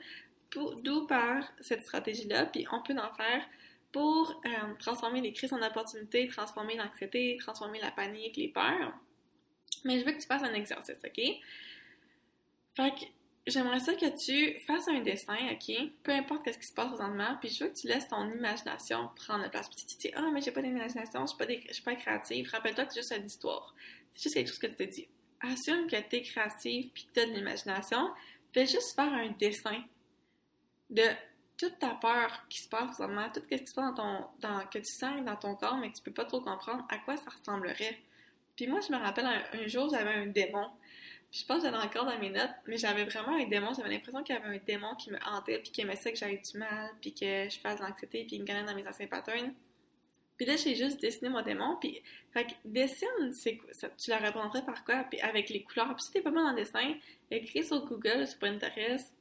[0.52, 2.48] D'où par cette stratégie-là.
[2.48, 3.46] Puis on peut en faire
[3.92, 8.94] pour euh, transformer les crises en opportunités, transformer l'anxiété, transformer la panique, les peurs.
[9.86, 11.22] Mais je veux que tu fasses un exercice, OK?
[12.76, 13.06] Fait que
[13.48, 15.76] j'aimerais ça que tu fasses un dessin, OK?
[16.04, 19.10] Peu importe ce qui se passe présentement, puis je veux que tu laisses ton imagination
[19.16, 19.68] prendre la place.
[19.70, 22.50] Puis tu te dis, ah, mais j'ai pas d'imagination, je suis pas, pas créative.
[22.52, 23.74] Rappelle-toi que c'est juste une histoire.
[24.14, 25.08] C'est juste quelque chose que tu te dis.
[25.42, 28.12] Assume que tu es créative puis que tu as de l'imagination.
[28.52, 29.84] Fais juste faire un dessin
[30.90, 31.04] de
[31.58, 34.80] toute ta peur qui se passe tout ce qui se passe dans ton, dans, que
[34.80, 37.30] tu sens dans ton corps, mais que tu peux pas trop comprendre à quoi ça
[37.30, 38.00] ressemblerait.
[38.56, 40.70] Puis moi, je me rappelle un jour, j'avais un démon
[41.32, 43.74] je pense que j'en ai encore dans mes notes, mais j'avais vraiment un démon.
[43.74, 46.18] J'avais l'impression qu'il y avait un démon qui me hantait, puis qui aimait ça que
[46.18, 48.88] j'aille du mal, puis que je fasse de l'anxiété, puis il me gagnait dans mes
[48.88, 49.54] anciens patterns.
[50.38, 52.02] Puis là, j'ai juste dessiné mon démon, puis...
[52.32, 55.04] Fait que dessine, tu la représenterais par quoi?
[55.04, 55.94] Puis avec les couleurs.
[55.96, 56.94] Puis si t'es pas mal le dessin,
[57.30, 59.14] écris sur Google, sur Pinterest,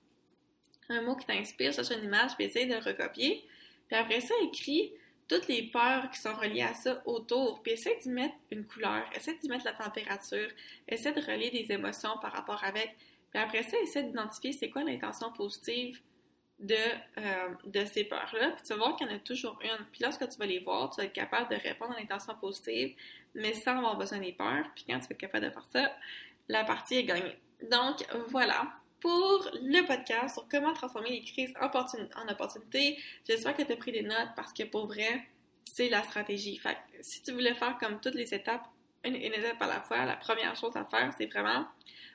[0.89, 3.45] un mot qui t'inspire, cherche une image, puis essaye de le recopier.
[3.89, 4.93] Puis après ça, écris
[5.29, 9.05] toutes les peurs qui sont reliées à ça autour, puis essaie d'y mettre une couleur,
[9.15, 10.49] essaie d'y mettre la température,
[10.89, 12.97] essaie de relier des émotions par rapport avec,
[13.31, 16.01] puis après ça, essaie d'identifier c'est quoi l'intention positive
[16.59, 19.85] de, euh, de ces peurs-là, puis tu vas voir qu'il y en a toujours une.
[19.93, 22.97] Puis lorsque tu vas les voir, tu vas être capable de répondre à l'intention positive,
[23.35, 25.97] mais sans avoir besoin des peurs, puis quand tu vas être capable de faire ça,
[26.49, 27.37] la partie est gagnée.
[27.71, 31.67] Donc voilà, pour le podcast sur comment transformer les crises en,
[32.29, 32.99] opportunités.
[33.27, 35.27] J'espère que tu as pris des notes parce que pour vrai,
[35.65, 36.59] c'est la stratégie.
[36.59, 38.67] Fait si tu voulais faire comme toutes les étapes,
[39.05, 41.67] une, étape à la fois, la première chose à faire, c'est vraiment,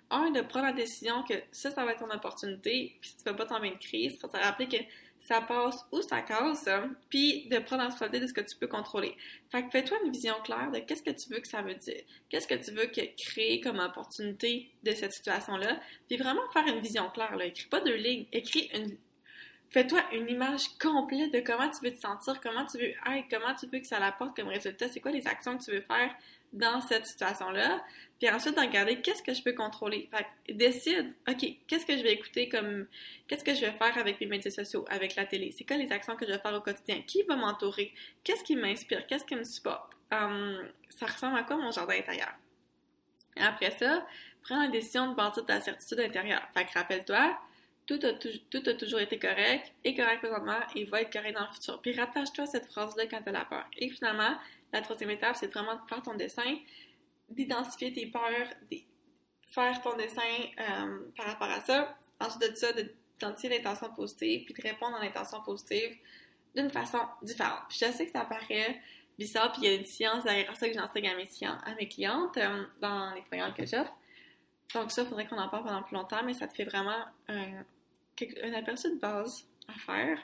[0.10, 3.24] un, de prendre la décision que ça, ça va être ton opportunité, puis si tu
[3.26, 4.78] ne veux pas tomber une crise, ça te rappeler que
[5.23, 6.67] ça passe ou ça casse,
[7.09, 9.15] puis de prendre la responsabilité de ce que tu peux contrôler.
[9.51, 12.01] Fait que fais-toi une vision claire de qu'est-ce que tu veux que ça veut dire,
[12.29, 16.79] qu'est-ce que tu veux que créer comme opportunité de cette situation-là, puis vraiment faire une
[16.79, 17.39] vision claire.
[17.41, 18.97] Écris pas deux lignes, écris une...
[19.69, 23.55] Fais-toi une image complète de comment tu veux te sentir, comment tu veux être, comment
[23.55, 26.13] tu veux que ça l'apporte comme résultat, c'est quoi les actions que tu veux faire
[26.53, 27.83] dans cette situation-là.
[28.19, 30.07] Puis ensuite, de regarder qu'est-ce que je peux contrôler.
[30.11, 32.87] Fait décide, OK, qu'est-ce que je vais écouter comme.
[33.27, 35.51] Qu'est-ce que je vais faire avec mes médias sociaux, avec la télé?
[35.51, 37.01] C'est quoi les actions que je vais faire au quotidien?
[37.01, 37.93] Qui va m'entourer?
[38.23, 39.05] Qu'est-ce qui m'inspire?
[39.07, 39.91] Qu'est-ce qui me supporte?
[40.11, 42.33] Hum, ça ressemble à quoi mon jardin intérieur?
[43.35, 44.05] Après ça,
[44.43, 46.47] prends la décision de bâtir ta certitude intérieure.
[46.53, 47.37] Fait que rappelle-toi,
[47.86, 51.82] tout a, toujours été correct, est correct présentement et va être correct dans le futur.
[51.82, 53.65] Puis rattache-toi à cette phrase-là quand tu as la peur.
[53.78, 54.36] Et finalement,
[54.72, 56.58] la troisième étape, c'est vraiment de faire ton dessin,
[57.30, 58.78] d'identifier tes peurs, de
[59.50, 60.22] faire ton dessin
[60.60, 61.98] euh, par rapport à ça.
[62.19, 65.98] Ensuite de ça, d'identifier l'intention positive, puis de répondre à l'intention positive
[66.56, 67.63] d'une façon différente.
[67.67, 68.80] Puis je sais que ça paraît
[69.17, 71.88] bizarre, puis il y a une science derrière ça que j'enseigne à mes, à mes
[71.88, 73.93] clientes euh, dans les programmes que j'offre.
[74.73, 77.05] Donc ça, il faudrait qu'on en parle pendant plus longtemps, mais ça te fait vraiment
[77.27, 80.17] un, aperçu de base à faire.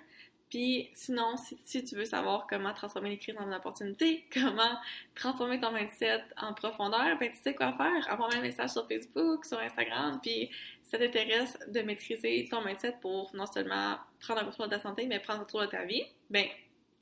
[0.49, 4.79] Puis sinon, si, tu veux savoir comment transformer les crises en une opportunité, comment
[5.13, 8.07] transformer ton mindset en profondeur, ben tu sais quoi faire.
[8.11, 10.49] Envoie-moi un message sur Facebook, sur Instagram, puis
[10.81, 14.79] si ça t'intéresse de maîtriser ton mindset pour non seulement prendre un contrôle de ta
[14.79, 16.47] santé, mais prendre contrôle de ta vie, ben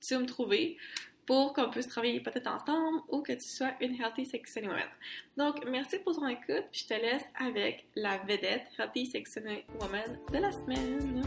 [0.01, 0.77] tu vas me trouver
[1.27, 4.89] pour qu'on puisse travailler peut-être ensemble ou que tu sois une Healthy Sexy Woman.
[5.37, 9.39] Donc, merci pour ton écoute, je te laisse avec la vedette Healthy Sexy
[9.79, 11.23] Woman de la semaine.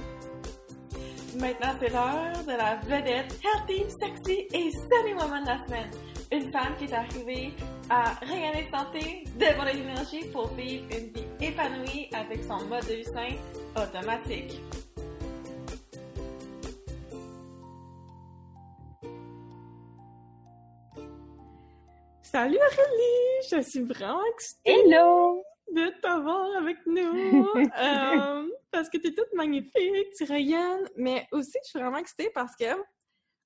[1.38, 5.90] Maintenant, c'est l'heure de la vedette healthy, sexy et sunny woman de la semaine.
[6.32, 7.52] Une femme qui est arrivée
[7.88, 13.04] à regagner santé, dévoiler l'énergie pour vivre une vie épanouie avec son mode de vie
[13.04, 13.36] sain
[13.80, 14.60] automatique.
[22.30, 23.48] Salut Aurélie!
[23.50, 24.70] Je suis vraiment excitée!
[24.70, 25.42] Hello!
[25.74, 27.48] De t'avoir avec nous!
[27.76, 32.30] Euh, parce que tu es toute magnifique, tu rayonnes, mais aussi je suis vraiment excitée
[32.32, 32.66] parce que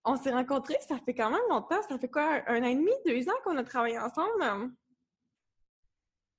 [0.05, 2.93] on s'est rencontrés, ça fait quand même longtemps, ça fait quoi, un an et demi,
[3.07, 4.71] deux ans qu'on a travaillé ensemble?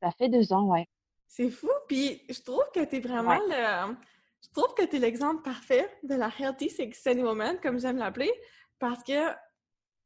[0.03, 0.85] Ça fait deux ans, ouais.
[1.27, 3.95] C'est fou, puis je trouve que tu es vraiment le...
[4.43, 8.31] Je trouve que tu es l'exemple parfait de la Healthy Sexy Woman, comme j'aime l'appeler,
[8.77, 9.33] parce que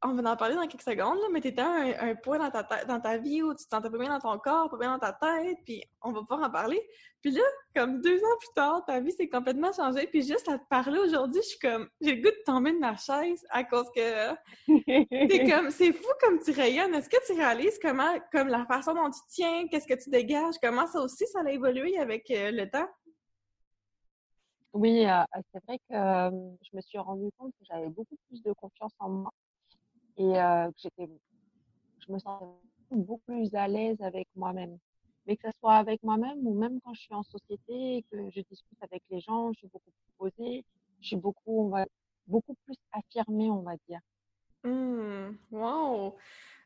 [0.02, 2.50] on va en parler dans quelques secondes, là, mais t'étais à un, un point dans
[2.50, 4.92] ta, dans ta vie où tu te sentais pas bien dans ton corps, pas bien
[4.92, 6.80] dans ta tête, puis on va pouvoir en parler.
[7.20, 7.42] Puis là,
[7.76, 10.98] comme deux ans plus tard, ta vie s'est complètement changée, puis juste à te parler
[10.98, 14.30] aujourd'hui, je suis comme, j'ai le goût de tomber de ma chaise à cause que
[15.28, 16.94] c'est comme, c'est fou comme tu rayonnes.
[16.94, 20.54] Est-ce que tu réalises comment, comme la façon dont tu tiens, qu'est-ce que tu dégages,
[20.62, 22.88] comment ça aussi, ça a évolué avec euh, le temps?
[24.72, 25.22] Oui, euh,
[25.52, 26.30] c'est vrai que euh,
[26.62, 29.30] je me suis rendu compte que j'avais beaucoup plus de confiance en moi
[30.16, 31.08] et euh, que j'étais,
[32.06, 32.46] je me sentais
[32.90, 34.78] beaucoup plus à l'aise avec moi-même.
[35.26, 38.30] Mais que ce soit avec moi-même ou même quand je suis en société et que
[38.30, 40.64] je discute avec les gens, je suis beaucoup plus posée,
[41.00, 41.86] je suis beaucoup, on va,
[42.26, 44.00] beaucoup plus affirmée, on va dire.
[44.64, 46.16] Hmm, wow!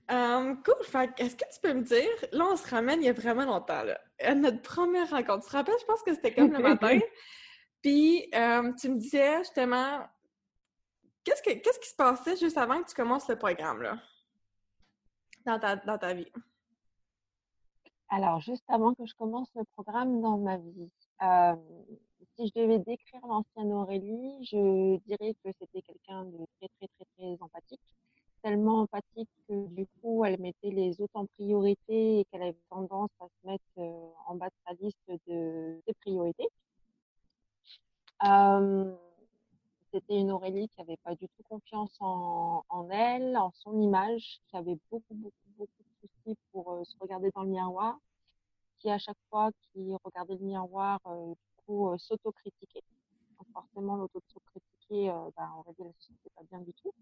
[0.09, 0.75] Um, cool!
[1.19, 3.83] Est-ce que tu peux me dire, là, on se ramène il y a vraiment longtemps,
[3.85, 5.45] là, à notre première rencontre.
[5.45, 6.99] Tu te rappelles, je pense que c'était comme le matin.
[7.83, 10.01] Puis, euh, tu me disais justement,
[11.25, 13.99] qu'est-ce, que, qu'est-ce qui se passait juste avant que tu commences le programme, là,
[15.47, 16.31] dans ta, dans ta vie?
[18.11, 20.91] Alors, juste avant que je commence le programme dans ma vie,
[21.23, 21.57] euh,
[22.37, 27.07] si je devais décrire l'ancienne Aurélie, je dirais que c'était quelqu'un de très, très, très,
[27.17, 27.81] très empathique.
[28.43, 33.11] Tellement empathique que du coup, elle mettait les autres en priorité et qu'elle avait tendance
[33.21, 36.49] à se mettre euh, en bas de sa liste de priorités.
[38.25, 38.95] Euh,
[39.95, 44.57] c'était une Aurélie qui avait pas du tout confiance en, elle, en son image, qui
[44.57, 47.97] avait beaucoup, beaucoup, beaucoup de soucis pour euh, se regarder dans le miroir,
[48.81, 52.83] qui à chaque fois qu'il regardait le miroir, euh, du coup, euh, s'autocritiquait.
[53.39, 56.93] Donc forcément, l'autocritiquer, euh, ben, Aurélie, elle se sentait pas bien du tout.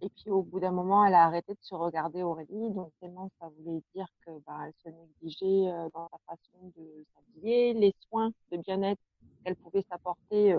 [0.00, 3.30] Et puis au bout d'un moment, elle a arrêté de se regarder Aurélie, donc tellement
[3.38, 8.32] ça voulait dire que ben, elle se négligeait dans sa façon de s'habiller, les soins
[8.50, 9.00] de bien-être
[9.44, 10.58] qu'elle pouvait s'apporter,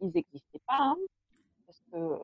[0.00, 0.96] ils n'existaient pas, hein,
[1.66, 2.18] parce que euh,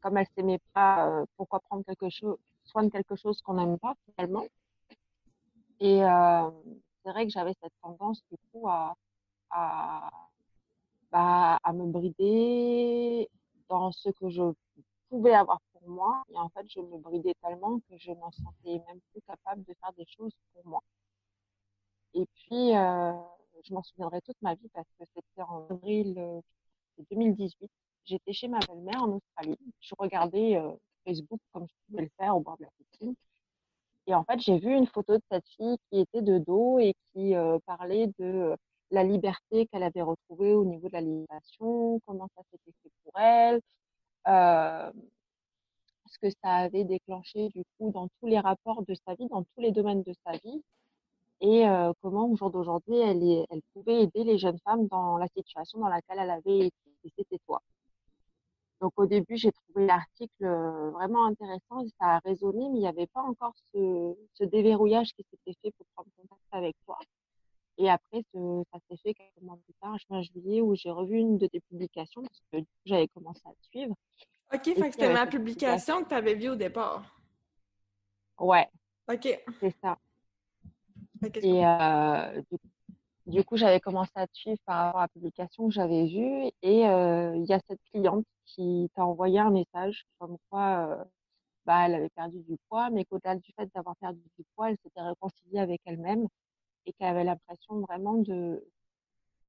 [0.00, 3.78] comme elle s'aimait pas, euh, pourquoi prendre quelque chose, soin de quelque chose qu'on n'aime
[3.78, 4.46] pas finalement.
[5.80, 6.50] Et euh,
[7.02, 8.94] c'est vrai que j'avais cette tendance du coup à
[9.50, 10.10] à,
[11.12, 13.28] bah, à me brider
[13.68, 14.42] dans ce que je
[15.08, 16.24] pouvais avoir pour moi.
[16.30, 19.74] Et en fait, je me bridais tellement que je m'en sentais même plus capable de
[19.80, 20.82] faire des choses pour moi.
[22.14, 23.12] Et puis, euh,
[23.62, 26.40] je m'en souviendrai toute ma vie parce que c'était en avril euh,
[27.10, 27.70] 2018.
[28.04, 29.58] J'étais chez ma belle-mère en Australie.
[29.80, 30.72] Je regardais euh,
[31.06, 33.14] Facebook comme je pouvais le faire au bord de la piscine.
[34.06, 36.94] Et en fait, j'ai vu une photo de cette fille qui était de dos et
[37.12, 38.56] qui euh, parlait de euh,
[38.90, 43.60] la liberté qu'elle avait retrouvée au niveau de l'alimentation, comment ça s'était fait pour elle,
[44.28, 44.92] euh,
[46.06, 49.42] ce que ça avait déclenché du coup dans tous les rapports de sa vie, dans
[49.42, 50.62] tous les domaines de sa vie,
[51.46, 55.18] et euh, comment au jour d'aujourd'hui elle, est- elle pouvait aider les jeunes femmes dans
[55.18, 56.76] la situation dans laquelle elle avait été.
[57.04, 57.60] Et c'était toi.
[58.80, 60.46] Donc au début, j'ai trouvé l'article
[60.92, 65.12] vraiment intéressant et ça a résonné, mais il n'y avait pas encore ce, ce déverrouillage
[65.12, 66.98] qui s'était fait pour prendre contact avec toi.
[67.76, 71.16] Et après, ce- ça s'est fait quelques mois plus tard, juin, juillet, où j'ai revu
[71.18, 73.94] une de tes publications parce que du coup, j'avais commencé à te suivre.
[74.52, 77.04] OK, Et fait que puis c'était ma cette publication que tu avais vue au départ.
[78.40, 78.68] Ouais,
[79.08, 79.28] OK.
[79.60, 79.98] c'est ça.
[81.22, 82.58] Que- Et euh, du,
[83.38, 86.50] du coup, j'avais commencé à te suivre par rapport à la publication que j'avais vue.
[86.62, 91.04] Et euh, il y a cette cliente qui t'a envoyé un message comme quoi euh,
[91.66, 94.78] bah, elle avait perdu du poids, mais qu'au-delà du fait d'avoir perdu du poids, elle
[94.84, 96.28] s'était réconciliée avec elle-même
[96.86, 98.64] et qu'elle avait l'impression vraiment de,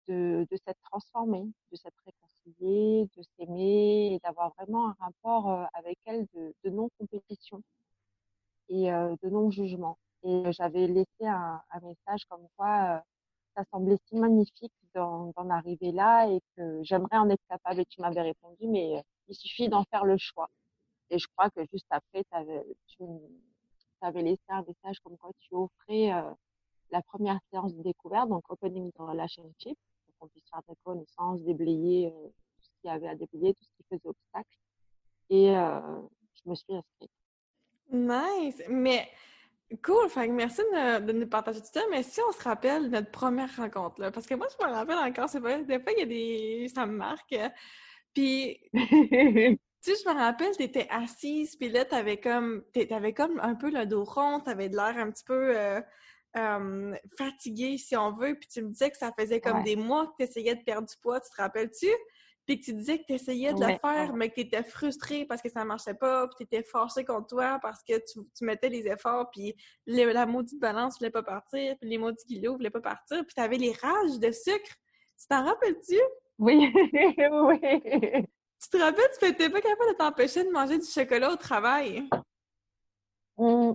[0.07, 5.97] de, de s'être transformée, de s'être réconciliée, de s'aimer et d'avoir vraiment un rapport avec
[6.05, 7.63] elle de, de non-compétition
[8.69, 9.97] et euh, de non-jugement.
[10.25, 12.99] Et j'avais laissé un, message comme quoi euh,
[13.55, 17.81] ça semblait si magnifique d'en arriver là et que j'aimerais en être capable.
[17.81, 20.49] Et tu m'avais répondu, mais euh, il suffit d'en faire le choix.
[21.09, 22.35] Et je crois que juste après, tu
[24.01, 26.31] avais laissé un message comme quoi tu offrais euh,
[26.91, 31.41] la première séance de découverte, donc opening de relationship, pour qu'on puisse faire des connaissances,
[31.41, 34.57] déblayer euh, tout ce qu'il y avait à déblayer, tout ce qui faisait obstacle.
[35.29, 35.79] Et euh,
[36.33, 37.11] je me suis inscrite.
[37.91, 38.63] Nice!
[38.69, 39.07] Mais
[39.83, 40.09] cool!
[40.09, 41.81] Fait que merci de, de nous partager tout ça.
[41.91, 44.97] Mais si on se rappelle notre première rencontre, là, parce que moi, je me rappelle
[44.97, 46.67] encore, c'est vrai, des fois, il y a des...
[46.73, 47.35] ça me marque.
[48.13, 53.39] Puis, tu sais, je me rappelle, t'étais assise, puis là, t'avais comme, t'a- t'avais comme
[53.41, 55.81] un peu le dos rond, t'avais de l'air un petit peu euh,
[56.37, 59.63] euh, fatiguée, si on veut, puis tu me disais que ça faisait comme Ouais.
[59.63, 61.87] des mois que t'essayais de perdre du poids, tu te rappelles-tu?
[62.45, 65.49] Puis que tu disais que t'essayais de le faire, mais que t'étais frustrée parce que
[65.49, 69.29] ça marchait pas, puis t'étais fâchée contre toi parce que tu, tu mettais les efforts,
[69.31, 69.55] puis
[69.87, 73.33] le- la maudite balance voulait pas partir, puis les maudits kilos voulaient pas partir, puis
[73.35, 74.75] t'avais les rages de sucre.
[75.19, 75.99] Tu t'en rappelles-tu?
[76.37, 76.71] Oui,
[77.17, 77.59] oui.
[78.61, 82.07] Tu te rappelles, tu n'étais pas capable de t'empêcher de manger du chocolat au travail.
[83.37, 83.71] Mmh.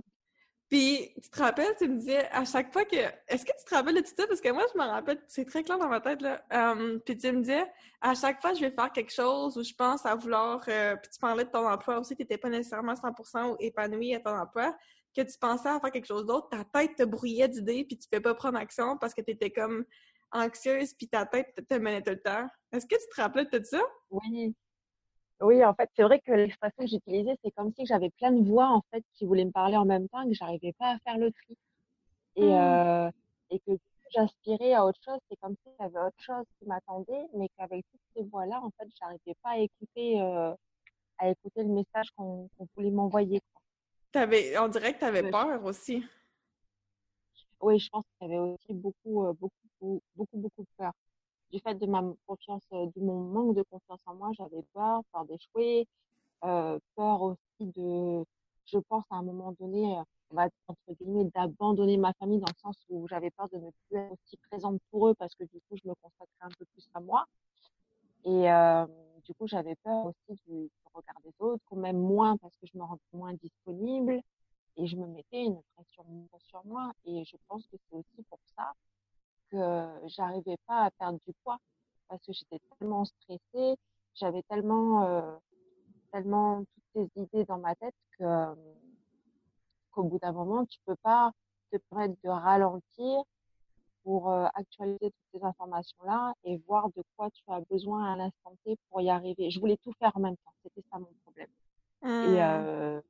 [0.71, 2.95] Puis, tu te rappelles, tu me disais à chaque fois que.
[3.27, 4.25] Est-ce que tu te rappelles de tout ça?
[4.25, 6.41] Parce que moi, je me rappelle, c'est très clair dans ma tête, là.
[6.53, 7.65] Euh, puis tu me disais,
[7.99, 10.63] à chaque fois, je vais faire quelque chose où je pense à vouloir.
[10.69, 14.21] Euh, puis tu parlais de ton emploi aussi, tu n'étais pas nécessairement 100% épanoui à
[14.21, 14.73] ton emploi,
[15.13, 18.07] que tu pensais à faire quelque chose d'autre, ta tête te brouillait d'idées, puis tu
[18.09, 19.83] ne fais pas prendre action parce que tu étais comme
[20.31, 22.47] anxieuse, puis ta tête te menait tout le temps.
[22.71, 23.81] Est-ce que tu te rappelles de tout ça?
[24.09, 24.55] Oui.
[25.41, 28.47] Oui, en fait, c'est vrai que l'expression que j'utilisais, c'est comme si j'avais plein de
[28.47, 31.17] voix, en fait, qui voulaient me parler en même temps, que j'arrivais pas à faire
[31.17, 31.57] le tri.
[32.35, 32.51] Et, mmh.
[32.51, 33.11] euh,
[33.49, 33.71] et que
[34.13, 38.01] j'aspirais à autre chose, c'est comme si j'avais autre chose qui m'attendait, mais qu'avec toutes
[38.15, 40.53] ces voix-là, en fait, j'arrivais pas à écouter, euh,
[41.17, 43.41] à écouter le message qu'on voulait m'envoyer.
[44.11, 46.03] T'avais, on dirait que tu avais peur aussi.
[47.61, 50.91] Oui, je pense qu'il y avait aussi beaucoup, euh, beaucoup, beaucoup, beaucoup de peur
[51.51, 55.25] du fait de ma confiance, de mon manque de confiance en moi, j'avais peur, peur
[55.25, 55.87] d'échouer,
[56.43, 58.23] euh, peur aussi de,
[58.65, 59.97] je pense à un moment donné,
[60.31, 63.69] on va entre guillemets, d'abandonner ma famille dans le sens où j'avais peur de ne
[63.69, 66.65] plus être aussi présente pour eux parce que du coup, je me consacrais un peu
[66.73, 67.25] plus à moi.
[68.23, 68.85] Et euh,
[69.25, 72.77] du coup, j'avais peur aussi du, regard des autres, ou même moins parce que je
[72.77, 74.21] me rendais moins disponible
[74.77, 76.05] et je me mettais une pression
[76.39, 76.91] sur moi.
[77.05, 78.73] Et je pense que c'est aussi pour ça
[79.51, 81.57] que j'arrivais pas à perdre du poids
[82.07, 83.77] parce que j'étais tellement stressée,
[84.15, 85.35] j'avais tellement, euh,
[86.11, 88.55] tellement toutes ces idées dans ma tête que
[89.91, 91.31] qu'au bout d'un moment, tu peux pas
[91.71, 93.23] te permettre de ralentir
[94.03, 98.55] pour euh, actualiser toutes ces informations-là et voir de quoi tu as besoin à l'instant
[98.65, 99.51] T pour y arriver.
[99.51, 101.49] Je voulais tout faire en même temps, c'était ça mon problème.
[102.03, 102.37] Et, mmh.
[102.37, 103.01] euh,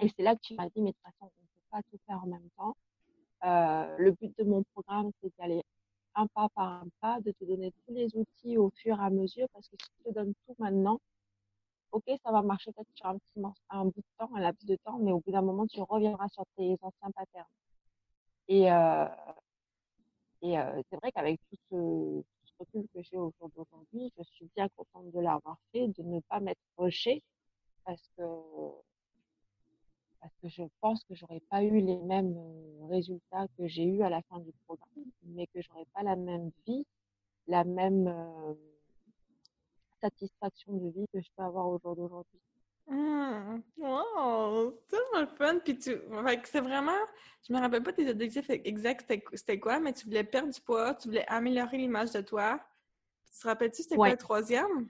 [0.00, 1.82] et c'est là que tu m'as dit, mais de toute façon, on ne peut pas
[1.90, 2.76] tout faire en même temps.
[3.44, 5.62] Euh, le but de mon programme, c'est d'aller
[6.14, 9.10] un pas par un pas, de te donner tous les outils au fur et à
[9.10, 11.00] mesure, parce que si tu te donnes tout maintenant,
[11.92, 14.98] ok, ça va marcher peut-être sur un petit bout de temps, un laps de temps,
[14.98, 17.46] mais au bout d'un moment, tu reviendras sur tes anciens patterns.
[18.48, 19.06] Et, euh,
[20.42, 24.50] euh, c'est vrai qu'avec tout ce, ce, recul que j'ai au jour d'aujourd'hui, je suis
[24.56, 27.22] bien contente de l'avoir fait, de ne pas m'être rushée,
[27.84, 28.22] parce que
[30.20, 34.02] parce que je pense que j'aurais pas eu les mêmes euh, résultats que j'ai eu
[34.02, 36.86] à la fin du programme, mais que j'aurais pas la même vie,
[37.46, 38.54] la même euh,
[40.00, 42.40] satisfaction de vie que je peux avoir au jour d'aujourd'hui.
[42.86, 43.62] Mmh.
[43.78, 44.72] Wow!
[44.72, 45.58] C'est tellement fun!
[45.60, 45.96] Puis tu...
[46.44, 46.98] c'est vraiment...
[47.46, 50.94] Je me rappelle pas tes objectifs exacts, c'était quoi, mais tu voulais perdre du poids,
[50.94, 52.60] tu voulais améliorer l'image de toi.
[53.32, 54.88] Tu te rappelles-tu c'était quoi le troisième?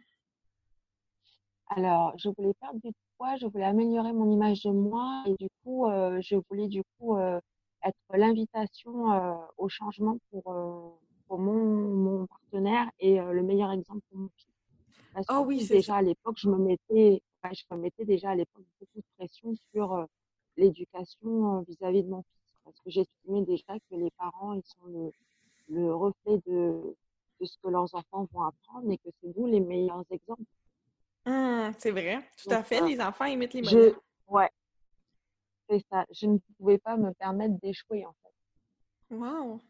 [1.68, 2.92] Alors, je voulais perdre du
[3.38, 7.16] je voulais améliorer mon image de moi et du coup, euh, je voulais du coup
[7.16, 7.40] euh,
[7.84, 10.44] être l'invitation euh, au changement pour,
[11.26, 14.48] pour mon, mon, partenaire et le meilleur exemple pour mon fils.
[15.12, 18.64] Parce oh oui, déjà à l'époque, je me mettais, je me mettais déjà à l'époque
[18.78, 20.06] beaucoup de pression sur
[20.56, 22.54] l'éducation vis-à-vis de mon fils.
[22.64, 25.10] Parce que j'estimais déjà que les parents ils sont le,
[25.68, 26.96] le reflet de,
[27.40, 30.44] de ce que leurs enfants vont apprendre et que c'est nous les meilleurs exemples
[31.26, 32.80] Mmh, c'est vrai, tout à fait.
[32.80, 33.94] Les enfants imitent les modèles.
[34.26, 34.50] Ouais,
[35.70, 36.04] c'est ça.
[36.10, 39.14] Je ne pouvais pas me permettre d'échouer, en fait.
[39.14, 39.60] Wow!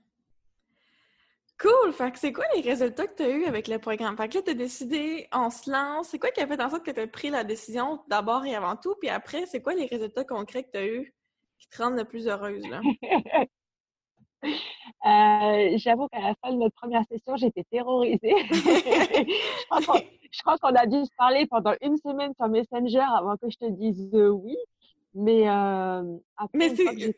[1.59, 1.93] Cool!
[1.93, 4.17] Fait que c'est quoi les résultats que tu as eus avec le programme?
[4.17, 6.09] Fait que là, tu as décidé, on se lance.
[6.09, 8.55] C'est quoi qui a fait en sorte que tu as pris la décision d'abord et
[8.55, 8.95] avant tout?
[8.99, 11.15] Puis après, c'est quoi les résultats concrets que tu as eus
[11.59, 12.81] qui te rendent le plus heureuse, là?
[14.43, 18.21] Euh, j'avoue qu'à la fin de notre première session, j'étais terrorisée.
[18.51, 23.59] je crois qu'on a dû se parler pendant une semaine sur Messenger avant que je
[23.59, 24.57] te dise oui.
[25.13, 27.13] Mais euh, après, mais une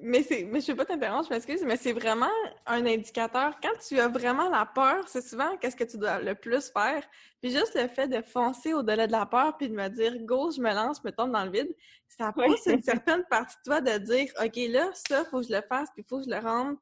[0.00, 2.30] mais c'est, mais je ne vais pas t'interrompre, je m'excuse, mais c'est vraiment
[2.66, 3.58] un indicateur.
[3.60, 7.02] Quand tu as vraiment la peur, c'est souvent qu'est-ce que tu dois le plus faire.
[7.40, 10.52] Puis juste le fait de foncer au-delà de la peur, puis de me dire go,
[10.52, 11.74] je me lance, je me tombe dans le vide,
[12.06, 15.52] ça pousse une certaine partie de toi de dire ok là, ça faut que je
[15.52, 16.76] le fasse, puis faut que je le rende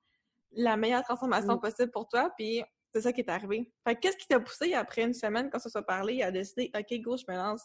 [0.52, 2.30] la meilleure transformation possible pour toi.
[2.36, 2.62] Puis
[2.96, 3.70] c'est ça qui est arrivé.
[4.00, 7.16] Qu'est-ce qui t'a poussé après une semaine quand ça soit parlé à décider ok go,
[7.18, 7.62] je me lance?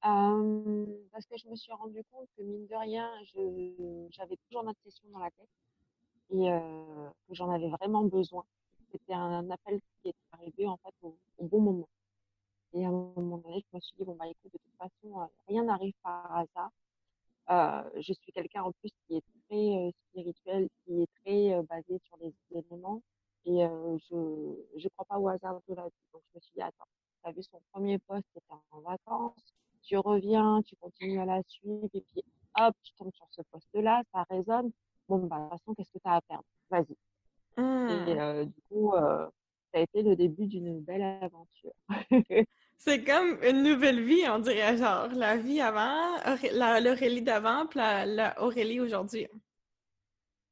[0.00, 3.10] Parce que je me suis rendu compte que mine de rien,
[4.08, 5.50] j'avais toujours notre session dans la tête
[6.30, 8.42] et euh, que j'en avais vraiment besoin.
[8.90, 11.88] C'était un appel qui est arrivé en fait au, bon moment.
[12.72, 15.20] Et à un moment donné, je me suis dit bon bah écoute, de toute façon,
[15.20, 16.70] euh, rien n'arrive par hasard.
[17.50, 22.16] Euh, je suis quelqu'un en plus qui est très spirituel, qui est très basé sur
[22.16, 23.02] les éléments
[23.44, 23.66] et
[24.10, 26.04] je je crois pas au hasard de la vie.
[26.12, 26.86] Donc je me suis dit attends,
[27.22, 31.42] tu as vu son premier poste, c'était en vacances tu reviens, tu continues à la
[31.46, 32.24] suivre, et puis
[32.58, 34.70] hop, tu tombes sur ce poste-là, ça résonne.
[35.08, 36.44] Bon, bah, de toute façon, qu'est-ce que tu as à perdre?
[36.70, 36.96] Vas-y.
[37.58, 39.26] Et euh, du coup, euh,
[39.72, 41.72] ça a été le début d'une belle aventure.
[42.78, 46.16] C'est comme une nouvelle vie, on dirait, genre la vie avant,
[46.80, 49.28] l'Aurélie d'avant, puis l'Aurélie aujourd'hui.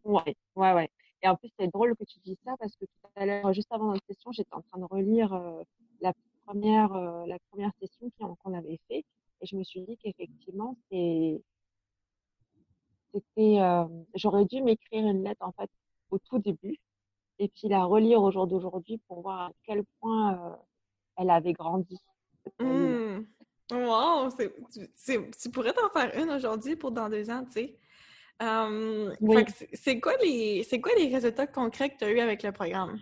[0.04, 0.90] Ouais, ouais, ouais.
[1.22, 3.70] Et en plus, c'est drôle que tu dis ça parce que tout à l'heure, juste
[3.70, 5.62] avant notre session, j'étais en train de relire euh,
[6.00, 6.12] la
[6.46, 9.04] première, euh, la première session qu'on avait fait,
[9.42, 11.42] et je me suis dit qu'effectivement, c'est,
[13.12, 15.70] c'était, euh, j'aurais dû m'écrire une lettre en fait
[16.10, 16.78] au tout début,
[17.38, 20.58] et puis la relire au jour d'aujourd'hui pour voir à quel point
[21.16, 21.98] elle avait grandi.
[22.58, 23.24] Mmh.
[23.72, 24.30] Wow!
[24.32, 27.78] tu pourrais t'en faire une aujourd'hui pour dans deux ans, tu sais?
[29.74, 32.98] C'est quoi, les, quoi les résultats concrets que tu as eu avec le programme?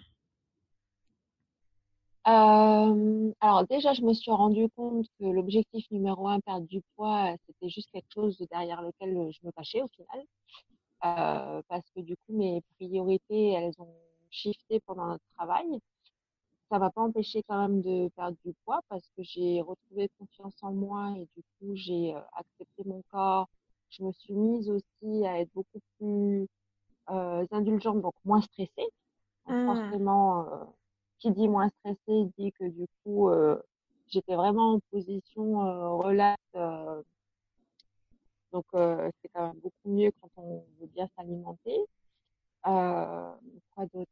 [2.24, 7.70] alors déjà, je me suis rendu compte que l'objectif numéro un, perdre du poids, c'était
[7.70, 11.62] juste quelque chose derrière lequel je me cachais au final.
[11.68, 13.94] parce que du coup, mes priorités, elles ont
[14.30, 15.80] shifté pendant notre travail
[16.70, 20.54] ça m'a pas empêché quand même de perdre du poids parce que j'ai retrouvé confiance
[20.62, 23.48] en moi et du coup j'ai euh, accepté mon corps.
[23.90, 26.48] Je me suis mise aussi à être beaucoup plus
[27.10, 28.88] euh, indulgente, donc moins stressée.
[29.46, 29.66] Mmh.
[29.66, 30.64] Forcément, euh,
[31.18, 33.60] qui dit moins stressée dit que du coup euh,
[34.08, 36.38] j'étais vraiment en position relaxe.
[38.52, 41.78] donc c'est quand même beaucoup mieux quand on veut bien s'alimenter.
[42.62, 44.10] quoi d'autre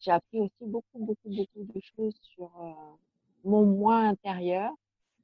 [0.00, 2.50] j'ai appris aussi beaucoup, beaucoup, beaucoup de choses sur
[3.44, 4.70] mon moi intérieur,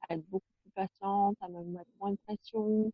[0.09, 2.91] à être beaucoup plus patiente, à me mettre moins de pression,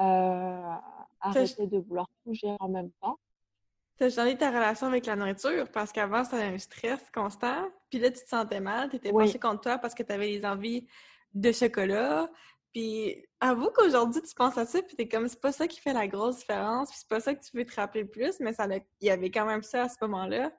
[0.00, 0.74] euh,
[1.20, 3.18] arrêter de vouloir tout gérer en même temps.
[4.00, 7.68] as changé ta relation avec la nourriture parce qu'avant, c'était un stress constant.
[7.90, 9.38] Puis là, tu te sentais mal, tu étais oui.
[9.38, 10.86] contre toi parce que tu avais des envies
[11.32, 12.28] de chocolat.
[12.72, 15.92] Puis avoue qu'aujourd'hui, tu penses à ça, puis t'es comme, c'est pas ça qui fait
[15.92, 18.66] la grosse différence, puis c'est pas ça que tu veux te rappeler plus, mais ça
[18.66, 20.50] il y avait quand même ça à ce moment-là.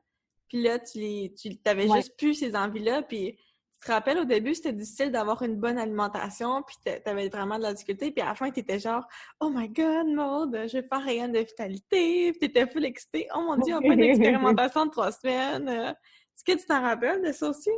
[0.48, 3.02] Puis là, tu, tu avais juste plus ces envies-là.
[3.02, 3.38] Puis
[3.86, 6.64] te rappelles, au début, c'était difficile d'avoir une bonne alimentation.
[6.64, 8.12] Puis tu avais vraiment de la difficulté.
[8.12, 9.06] Puis à la fin, tu étais genre,
[9.40, 12.32] oh my god, Maud, je vais faire rien de vitalité.
[12.32, 13.28] Puis tu étais full excitée.
[13.36, 15.70] Oh mon dieu, on fait une expérimentation de trois semaines.
[15.70, 17.72] Est-ce que tu t'en rappelles de ça aussi?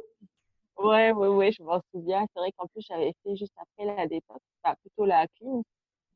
[0.77, 2.25] Ouais, ouais, ouais, je m'en souviens.
[2.33, 5.63] C'est vrai qu'en plus, j'avais fait juste après la détox, enfin, plutôt la clean.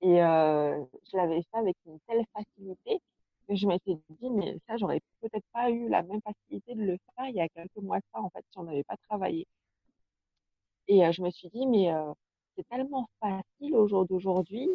[0.01, 3.01] Et euh, je l'avais fait avec une telle facilité
[3.55, 7.27] je m'étais dit, mais ça, j'aurais peut-être pas eu la même facilité de le faire
[7.27, 9.47] il y a quelques mois de ça, en fait, si on n'avait pas travaillé.
[10.87, 11.89] Et je me suis dit, mais
[12.55, 14.69] c'est tellement facile au jour d'aujourd'hui.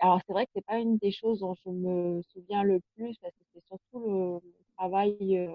[0.00, 3.16] Alors, c'est vrai que c'est pas une des choses dont je me souviens le plus,
[3.18, 4.40] parce que c'est surtout le,
[4.76, 5.48] travail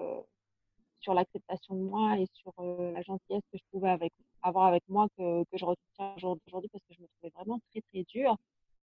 [1.00, 3.96] sur l'acceptation de moi et sur la gentillesse que je pouvais
[4.42, 8.02] avoir avec moi que, je retiens aujourd'hui, parce que je me trouvais vraiment très, très
[8.04, 8.36] dure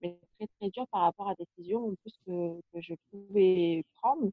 [0.01, 4.29] mais très très dur par rapport à des décisions en plus que je pouvais prendre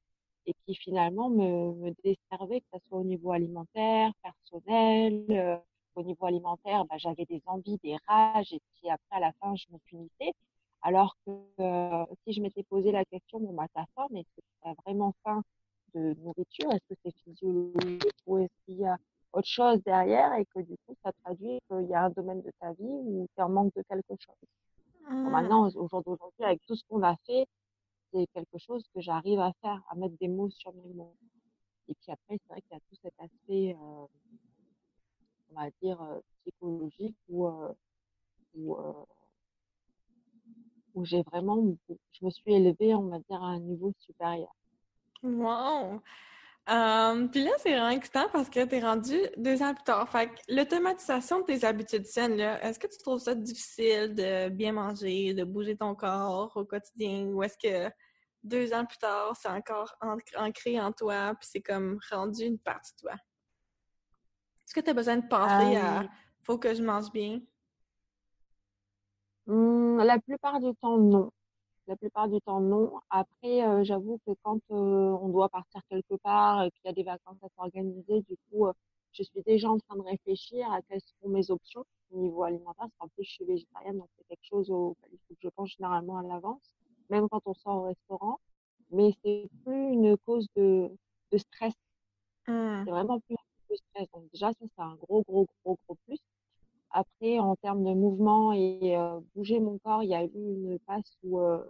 [0.46, 5.24] et qui finalement me, me desservaient, que ce soit au niveau alimentaire, personnel.
[5.30, 5.56] Euh,
[5.96, 9.54] au niveau alimentaire, bah, j'avais des envies, des rages, et puis après, à la fin,
[9.54, 10.32] je me punissais.
[10.82, 11.30] Alors que
[11.60, 14.74] euh, si je m'étais posé la question, bon, bah, ta faim, est-ce que tu as
[14.84, 15.42] vraiment faim
[15.94, 16.70] de nourriture?
[16.72, 18.96] Est-ce que c'est physiologique ou est-ce qu'il y a
[19.32, 22.52] autre chose derrière et que du coup, ça traduit qu'il y a un domaine de
[22.60, 24.36] ta vie où tu es en manque de quelque chose?
[25.08, 25.30] Mmh.
[25.30, 27.46] maintenant, au jour d'aujourd'hui, avec tout ce qu'on a fait,
[28.14, 31.16] c'est quelque chose que j'arrive à faire, à mettre des mots sur mes mots.
[31.88, 34.06] Et puis après, c'est vrai qu'il y a tout cet aspect, euh,
[35.50, 37.72] on va dire, euh, psychologique où, euh,
[40.94, 44.54] où, j'ai vraiment, je me suis élevée, on va dire, à un niveau supérieur.
[45.22, 46.00] Wow!
[46.66, 50.08] Puis là, c'est vraiment excitant parce que tu es rendu deux ans plus tard.
[50.08, 55.34] Fait l'automatisation de tes habitudes saines, est-ce que tu trouves ça difficile de bien manger,
[55.34, 57.26] de bouger ton corps au quotidien?
[57.26, 57.92] Ou est-ce que
[58.44, 59.94] deux ans plus tard, c'est encore
[60.36, 63.12] ancré en toi puis c'est comme rendu une partie de toi?
[63.14, 66.06] Est-ce que tu as besoin de penser à euh.
[66.42, 67.40] faut que je mange bien?
[69.46, 71.30] Mmh, la plupart du temps, non.
[71.86, 72.98] La plupart du temps, non.
[73.10, 76.94] Après, euh, j'avoue que quand euh, on doit partir quelque part et qu'il y a
[76.94, 78.72] des vacances à s'organiser, du coup, euh,
[79.12, 82.86] je suis déjà en train de réfléchir à quelles sont mes options au niveau alimentaire.
[82.86, 85.48] Parce qu'en plus, je suis végétarienne, donc c'est quelque chose auquel il faut que je
[85.48, 86.72] pense généralement à l'avance,
[87.14, 88.40] même quand on sort au restaurant.
[88.90, 90.90] Mais c'est plus une cause de,
[91.32, 91.74] de stress.
[92.46, 92.84] Mmh.
[92.84, 93.36] C'est vraiment plus
[93.70, 94.08] de stress.
[94.12, 96.18] Donc déjà, ça, c'est un gros, gros, gros, gros plus.
[96.90, 100.78] Après, en termes de mouvement et euh, bouger mon corps, il y a eu une
[100.86, 101.64] passe où euh,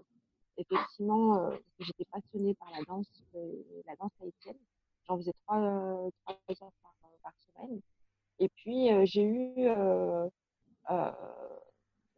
[0.59, 3.07] effectivement, euh, j'étais passionnée par la danse,
[3.87, 4.59] la danse haïtienne.
[5.07, 5.59] J'en faisais trois,
[6.25, 7.81] trois heures par, par, semaine.
[8.39, 9.67] Et puis, j'ai eu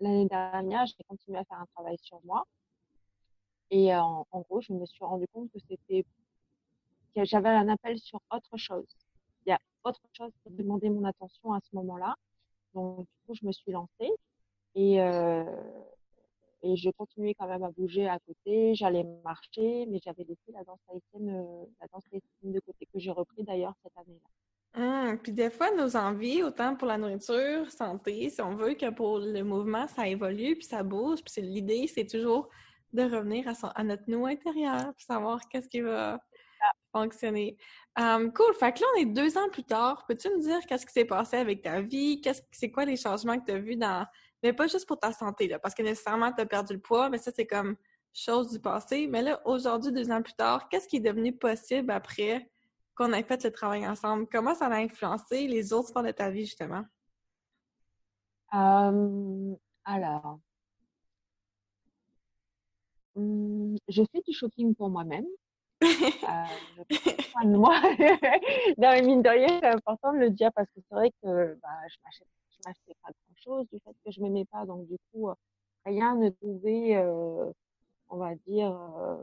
[0.01, 2.45] l'année dernière, j'ai continué à faire un travail sur moi.
[3.71, 6.05] Et en, en gros, je me suis rendu compte que c'était
[7.17, 8.87] que j'avais un appel sur autre chose.
[9.47, 12.15] Il y a autre chose qui demandait mon attention à ce moment-là.
[12.75, 14.11] Donc, du coup, je me suis lancée
[14.75, 15.45] et, euh,
[16.63, 18.75] et je continuais quand même à bouger à côté.
[18.75, 23.11] J'allais marcher, mais j'avais laissé la danse haïtienne, la danse haïtienne de côté, que j'ai
[23.11, 24.29] repris d'ailleurs cette année-là.
[24.79, 28.91] Hum, puis des fois, nos envies, autant pour la nourriture, santé, si on veut, que
[28.91, 31.21] pour le mouvement, ça évolue, puis ça bouge.
[31.25, 32.51] Puis l'idée, c'est toujours
[32.93, 36.21] de revenir à, son, à notre nous intérieur, puis savoir qu'est-ce qui va
[36.93, 37.57] fonctionner.
[37.99, 38.55] Um, cool.
[38.55, 40.05] Fait que là, on est deux ans plus tard.
[40.07, 42.21] Peux-tu me dire qu'est-ce qui s'est passé avec ta vie?
[42.21, 44.07] Qu'est-ce, c'est quoi les changements que tu as vus dans.
[44.43, 47.09] Mais pas juste pour ta santé, là, parce que nécessairement, tu as perdu le poids,
[47.09, 47.77] mais ça, c'est comme
[48.13, 49.07] chose du passé.
[49.07, 52.49] Mais là, aujourd'hui, deux ans plus tard, qu'est-ce qui est devenu possible après
[52.95, 54.27] qu'on ait fait le travail ensemble?
[54.31, 56.85] Comment ça a influencé les autres sports de ta vie, justement?
[59.85, 60.41] Alors,
[63.17, 65.27] hum, je fais du shopping pour moi-même.
[65.83, 65.87] Euh,
[66.79, 66.83] je
[67.45, 67.81] de moi.
[68.79, 71.55] non, mais mine de rien, c'est important de le dire parce que c'est vrai que
[71.63, 74.65] bah, je m'achète, je m'achetais pas grand chose du fait que je m'aimais pas.
[74.65, 75.29] Donc, du coup,
[75.85, 77.51] rien ne pouvait, euh,
[78.09, 79.23] on va dire, euh,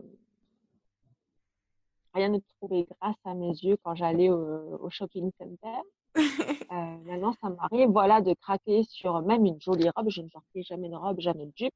[2.13, 5.81] rien ne trouvait grâce à mes yeux quand j'allais au, au shopping center.
[6.71, 10.09] Euh, maintenant, ça m'arrive, voilà, de craquer sur même une jolie robe.
[10.09, 11.73] Je ne portais jamais de robe, jamais de jupe.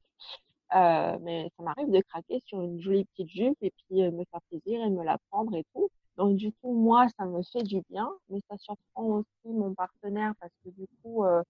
[0.75, 4.25] Euh, mais ça m'arrive de craquer sur une jolie petite jupe et puis euh, me
[4.25, 5.89] faire plaisir et me la prendre et tout.
[6.17, 10.33] Donc du coup, moi, ça me fait du bien, mais ça surprend aussi mon partenaire
[10.41, 11.41] parce que du coup, euh,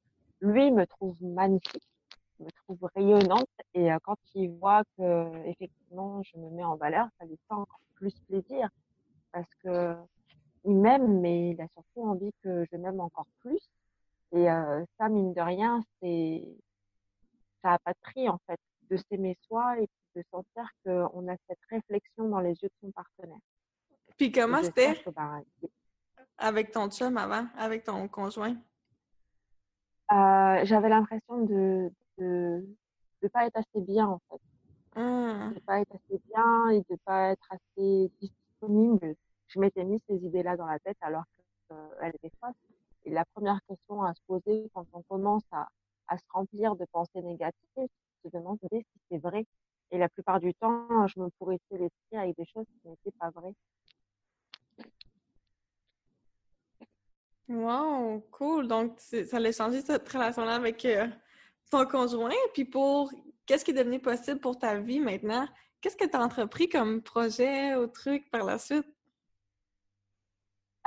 [0.42, 1.88] lui me trouve magnifique,
[2.40, 7.08] me trouve rayonnante et euh, quand il voit que effectivement je me mets en valeur,
[7.20, 8.70] ça lui fait encore plus plaisir
[9.32, 9.96] parce que
[10.66, 13.60] il m'aime, mais il a surtout envie que je m'aime encore plus.
[14.34, 14.48] Et
[14.98, 16.44] ça, mine de rien, c'est
[17.64, 18.60] ça a pas de prix en fait
[18.90, 22.92] de s'aimer soi et de sentir qu'on a cette réflexion dans les yeux de son
[22.92, 23.40] partenaire.
[24.18, 25.02] Puis comment c'était?
[25.16, 25.40] bah,
[26.38, 28.56] avec ton chum avant, avec ton conjoint?
[30.12, 32.66] Euh, J'avais l'impression de de
[33.22, 35.54] de pas être assez bien en fait, mmh.
[35.54, 39.16] de pas être assez bien et de pas être assez disponible.
[39.48, 41.24] Je m'étais mis ces idées-là dans la tête alors
[41.68, 42.56] qu'elles étaient fausses.
[43.06, 45.68] Et la première question à se poser quand on commence à,
[46.08, 47.90] à se remplir de pensées négatives,
[48.30, 49.46] demander si c'est vrai.
[49.92, 53.30] Et la plupart du temps, je me pourrissais l'esprit avec des choses qui n'étaient pas
[53.30, 53.56] vraies.
[57.48, 58.68] Wow, cool.
[58.68, 61.08] Donc, ça allait changer cette relation-là avec euh,
[61.72, 62.32] ton conjoint.
[62.54, 63.12] Puis pour
[63.46, 65.48] qu'est-ce qui est devenu possible pour ta vie maintenant?
[65.80, 68.88] Qu'est-ce que tu as entrepris comme projet ou truc par la suite?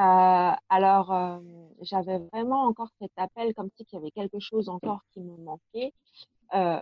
[0.00, 1.38] Euh, alors, euh,
[1.82, 5.36] j'avais vraiment encore cet appel comme si il y avait quelque chose encore qui me
[5.36, 5.92] manquait.
[6.54, 6.80] Euh,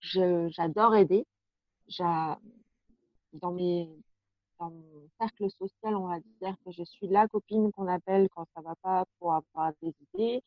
[0.00, 1.26] j'adore aider.
[3.32, 3.88] Dans, mes,
[4.58, 8.46] dans mon cercle social, on va dire que je suis la copine qu'on appelle quand
[8.54, 10.42] ça va pas pour avoir des idées,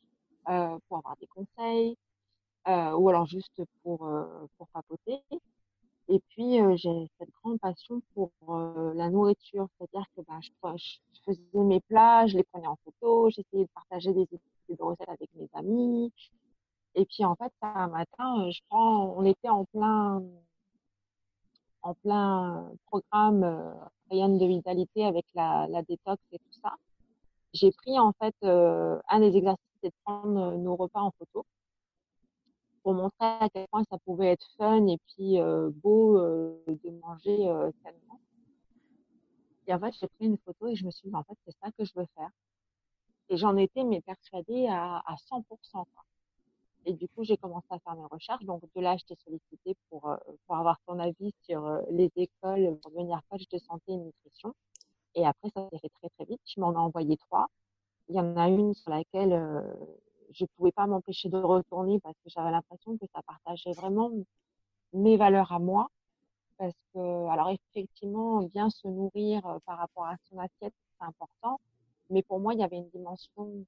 [0.49, 1.95] euh, pour avoir des conseils,
[2.67, 5.21] euh, ou alors juste pour, euh, pour papoter.
[6.07, 10.49] Et puis, euh, j'ai cette grande passion pour euh, la nourriture, c'est-à-dire que bah, je,
[11.13, 14.83] je, faisais mes plats, je les prenais en photo, j'essayais de partager des idées de
[14.83, 16.11] recettes avec mes amis,
[16.95, 20.23] et puis en fait, un matin, euh, je prends, on était en plein,
[21.81, 23.73] en plein programme euh,
[24.11, 26.75] de vitalité avec la, la détox et tout ça.
[27.53, 31.45] J'ai pris en fait euh, un des exercices, c'est de prendre nos repas en photo
[32.83, 36.89] pour montrer à quel point ça pouvait être fun et puis euh, beau euh, de
[36.99, 38.19] manger euh, sainement.
[39.67, 41.55] Et en fait, j'ai pris une photo et je me suis dit, en fait, c'est
[41.63, 42.29] ça que je veux faire.
[43.29, 45.43] Et j'en étais mais persuadée à, à 100%.
[45.71, 45.85] Quoi.
[46.85, 48.43] Et du coup, j'ai commencé à faire mes recherches.
[48.43, 50.17] Donc, de là, je t'ai sollicité pour, euh,
[50.47, 54.53] pour avoir ton avis sur euh, les écoles pour devenir coach de santé et nutrition.
[55.15, 56.41] Et après, ça s'est fait très, très vite.
[56.45, 57.47] Je m'en ai envoyé trois.
[58.09, 59.61] Il y en a une sur laquelle euh,
[60.31, 64.11] je pouvais pas m'empêcher de retourner parce que j'avais l'impression que ça partageait vraiment
[64.93, 65.89] mes valeurs à moi.
[66.57, 71.59] Parce que, alors effectivement, bien se nourrir par rapport à son assiette, c'est important.
[72.09, 73.65] Mais pour moi, il y avait une dimension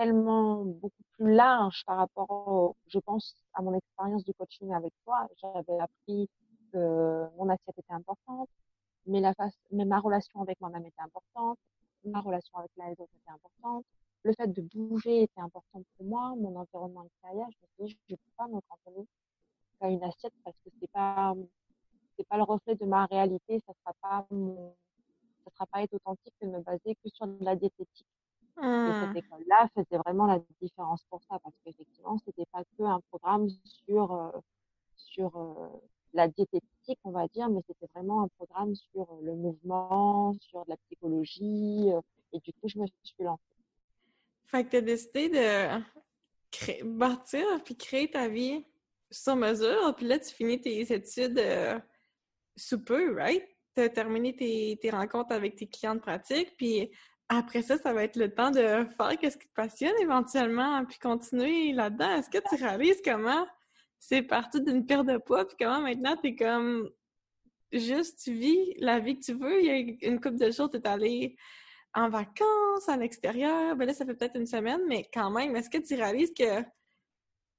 [0.00, 5.28] tellement beaucoup plus large par rapport, je pense, à mon expérience du coaching avec toi.
[5.36, 6.26] J'avais appris
[6.72, 8.48] que mon assiette était importante,
[9.06, 9.34] mais, la
[9.72, 11.58] ma relation avec moi-même était importante,
[12.04, 13.84] ma relation avec les autres était importante,
[14.22, 17.48] le fait de bouger était important pour moi, mon environnement extérieur.
[17.50, 19.06] Je me suis dit, je ne peux pas me cantonner
[19.82, 21.34] à une assiette parce que c'est pas
[22.28, 26.94] pas le reflet de ma réalité, ça sera sera pas être authentique de me baser
[27.02, 28.06] que sur de la diététique.
[28.58, 29.16] Et cette Mmh.
[29.16, 34.12] école-là faisait vraiment la différence pour ça, parce qu'effectivement, c'était pas que un programme sur,
[34.12, 34.30] euh,
[34.96, 35.68] sur euh,
[36.12, 40.70] la diététique, on va dire, mais c'était vraiment un programme sur le mouvement, sur de
[40.70, 41.90] la psychologie.
[42.32, 43.42] et du coup, je me suis lancée.
[44.44, 45.80] Fait que tu as décidé de
[46.50, 48.64] créer, bâtir puis créer ta vie
[49.10, 49.94] sur mesure.
[49.96, 51.78] Puis là, tu finis tes études euh,
[52.56, 53.44] sous peu, right?
[53.76, 56.56] Tu as terminé tes, tes, rencontres avec tes clients de pratique.
[56.56, 56.90] Puis
[57.32, 60.98] après ça, ça va être le temps de faire ce qui te passionne éventuellement, puis
[60.98, 62.16] continuer là-dedans.
[62.16, 63.46] Est-ce que tu réalises comment
[64.00, 66.90] c'est parti d'une perte de poids, puis comment maintenant tu es comme
[67.72, 69.62] juste, tu vis la vie que tu veux?
[69.62, 71.36] Il y a une couple de jours, tu es allé
[71.94, 73.76] en vacances, à l'extérieur.
[73.76, 76.62] Ben là, ça fait peut-être une semaine, mais quand même, est-ce que tu réalises que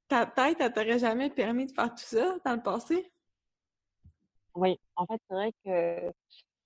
[0.10, 3.10] ta tête, elle t'aurait jamais permis de faire tout ça dans le passé?
[4.54, 6.14] Oui, en fait, c'est vrai que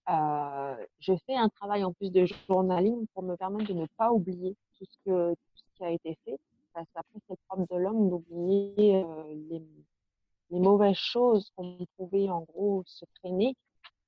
[0.07, 4.55] je fais un travail en plus de journaling pour me permettre de ne pas oublier
[4.77, 6.37] tout ce, que, tout ce qui a été fait.
[6.73, 9.63] Parce qu'après, c'est propre de l'homme d'oublier euh, les,
[10.49, 13.55] les, mauvaises choses qu'on pouvait en gros se traîner.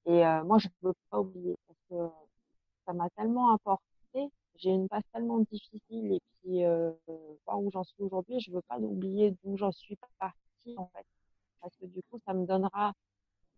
[0.06, 2.14] Et euh, moi, je ne veux pas oublier parce que
[2.86, 3.84] ça m'a tellement apporté.
[4.56, 6.92] J'ai une base tellement difficile et puis euh,
[7.46, 11.06] voir où j'en suis aujourd'hui, je veux pas oublier d'où j'en suis partie en fait,
[11.62, 12.94] parce que du coup, ça me donnera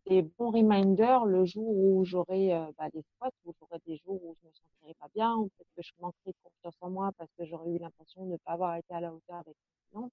[0.07, 4.23] des bons reminders le jour où j'aurai euh, bah, des spots, où j'aurai des jours
[4.23, 7.11] où je me sentirai pas bien, ou peut-être que je manquerai de confiance en moi
[7.17, 9.55] parce que j'aurais eu l'impression de ne pas avoir été à la hauteur avec
[9.93, 10.09] non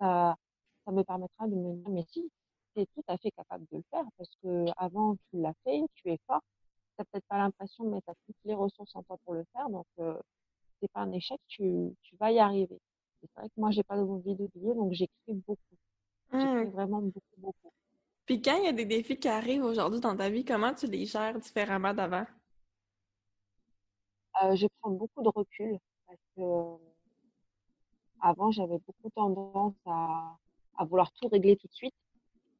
[0.00, 0.36] ça,
[0.84, 2.30] ça me permettra de me dire mais si,
[2.74, 5.82] tu es tout à fait capable de le faire parce que avant tu l'as fait,
[5.94, 6.42] tu es fort,
[6.96, 9.68] t'as peut-être pas l'impression, mais tu as toutes les ressources en toi pour le faire.
[9.70, 10.18] Donc, euh,
[10.80, 12.78] c'est pas un échec, tu, tu vas y arriver.
[13.20, 15.76] C'est vrai que moi, j'ai pas envie d'oublier, donc j'écris beaucoup.
[16.32, 16.70] J'écris mmh.
[16.70, 17.72] vraiment beaucoup, beaucoup.
[18.26, 20.86] Puis quand il y a des défis qui arrivent aujourd'hui dans ta vie, comment tu
[20.86, 22.26] les gères différemment d'avant?
[24.42, 26.76] Euh, je prends beaucoup de recul parce que euh,
[28.20, 30.36] avant, j'avais beaucoup tendance à,
[30.84, 31.94] vouloir tout régler tout de suite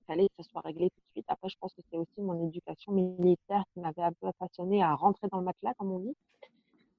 [0.06, 1.24] fallait que ça soit réglé tout de suite.
[1.28, 4.94] Après, je pense que c'est aussi mon éducation militaire qui m'avait un peu passionné à
[4.94, 6.16] rentrer dans le matelas, comme on dit.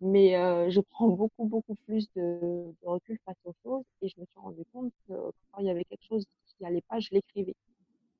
[0.01, 4.19] Mais euh, je prends beaucoup, beaucoup plus de, de, recul face aux choses et je
[4.19, 5.13] me suis rendu compte que
[5.51, 7.55] quand il y avait quelque chose qui n'allait pas, je l'écrivais.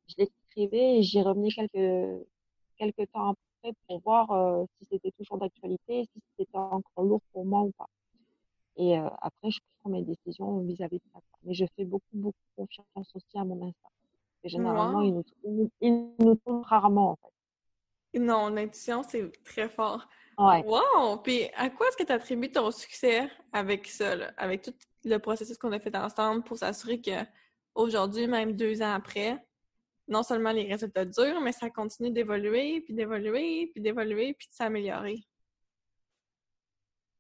[0.08, 2.26] Je l'écrivais et j'y revenais quelques,
[2.78, 7.46] quelques temps après pour voir euh, si c'était toujours d'actualité, si c'était encore lourd pour
[7.46, 7.88] moi ou pas.
[8.76, 11.20] Et euh, après, je prends mes décisions vis-à-vis -vis de ça.
[11.44, 13.94] Mais je fais beaucoup, beaucoup confiance aussi à mon instinct
[14.50, 15.24] généralement, ils
[15.82, 18.20] nous, nous trouvent rarement, en fait.
[18.20, 20.08] Non, l'intuition, c'est très fort.
[20.38, 20.64] Ouais.
[20.66, 21.18] Wow!
[21.18, 24.74] Puis à quoi est-ce que tu attribues ton succès avec ça, avec tout
[25.04, 27.12] le processus qu'on a fait ensemble pour s'assurer que
[27.76, 29.44] aujourd'hui, même deux ans après,
[30.08, 34.54] non seulement les résultats durent, mais ça continue d'évoluer, puis d'évoluer, puis d'évoluer, puis de
[34.54, 35.24] s'améliorer?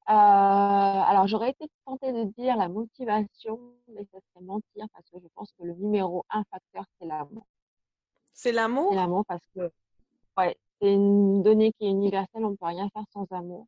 [0.10, 5.20] Euh, alors, j'aurais été tentée de dire la motivation, mais ça serait mentir parce que
[5.20, 7.46] je pense que le numéro un facteur, c'est l'amour.
[8.34, 8.90] C'est l'amour?
[8.90, 9.72] C'est l'amour parce que,
[10.38, 13.66] ouais, c'est une donnée qui est universelle, on ne peut rien faire sans amour.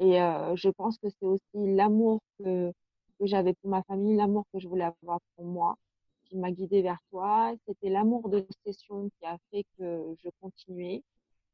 [0.00, 2.70] Et euh, je pense que c'est aussi l'amour que,
[3.18, 5.76] que j'avais pour ma famille, l'amour que je voulais avoir pour moi,
[6.34, 7.52] qui m'a guidée vers toi.
[7.66, 11.02] C'était l'amour de session qui a fait que je continuais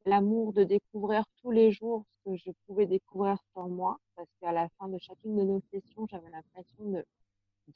[0.06, 4.50] l'amour de découvrir tous les jours ce que je pouvais découvrir sur moi, parce qu'à
[4.50, 7.04] la fin de chacune de nos sessions, j'avais l'impression de,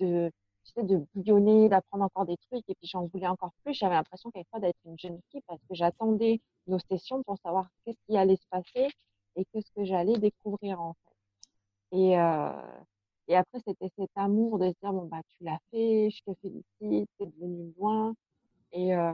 [0.00, 0.32] de,
[0.64, 3.74] tu sais, de bouillonner, d'apprendre encore des trucs, et puis j'en voulais encore plus.
[3.74, 8.00] J'avais l'impression quelquefois d'être une jeune fille, parce que j'attendais nos sessions pour savoir qu'est-ce
[8.08, 8.88] qui allait se passer
[9.36, 11.98] et qu'est-ce que j'allais découvrir en fait.
[11.98, 12.50] Et, euh,
[13.28, 16.36] et après, c'était cet amour de se dire, bon, bah, tu l'as fait, je te
[16.42, 18.14] félicite, t'es devenu loin.
[18.72, 19.12] Et, euh,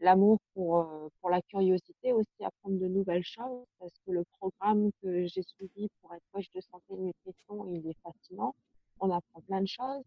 [0.00, 4.90] l'amour pour, euh, pour la curiosité aussi, apprendre de nouvelles choses, parce que le programme
[5.02, 8.54] que j'ai suivi pour être coach de santé et nutrition, il est fascinant.
[9.00, 10.04] On apprend plein de choses.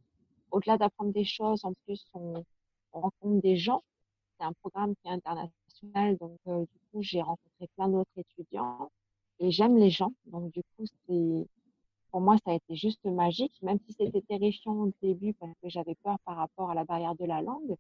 [0.52, 2.44] Au-delà d'apprendre des choses, en plus, on,
[2.94, 3.84] on rencontre des gens.
[4.40, 8.92] C'est un programme qui est international, donc euh, du coup, j'ai rencontré plein d'autres étudiants
[9.40, 10.14] et j'aime les gens.
[10.26, 11.48] Donc du coup, c'est
[12.12, 15.70] pour moi, ça a été juste magique, même si c'était terrifiant au début parce que
[15.70, 17.78] j'avais peur par rapport à la barrière de la langue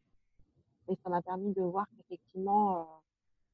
[0.88, 2.84] et ça m'a permis de voir qu'effectivement, euh,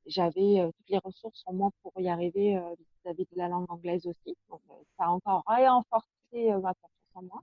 [0.05, 3.69] j'avais euh, toutes les ressources en moi pour y arriver euh, vis-à-vis de la langue
[3.69, 4.38] anglaise aussi.
[4.49, 4.61] Donc,
[4.97, 7.41] ça a encore renforcé ma confiance en moi.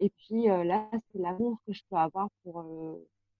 [0.00, 2.64] Et puis là, c'est l'amour que je peux avoir pour,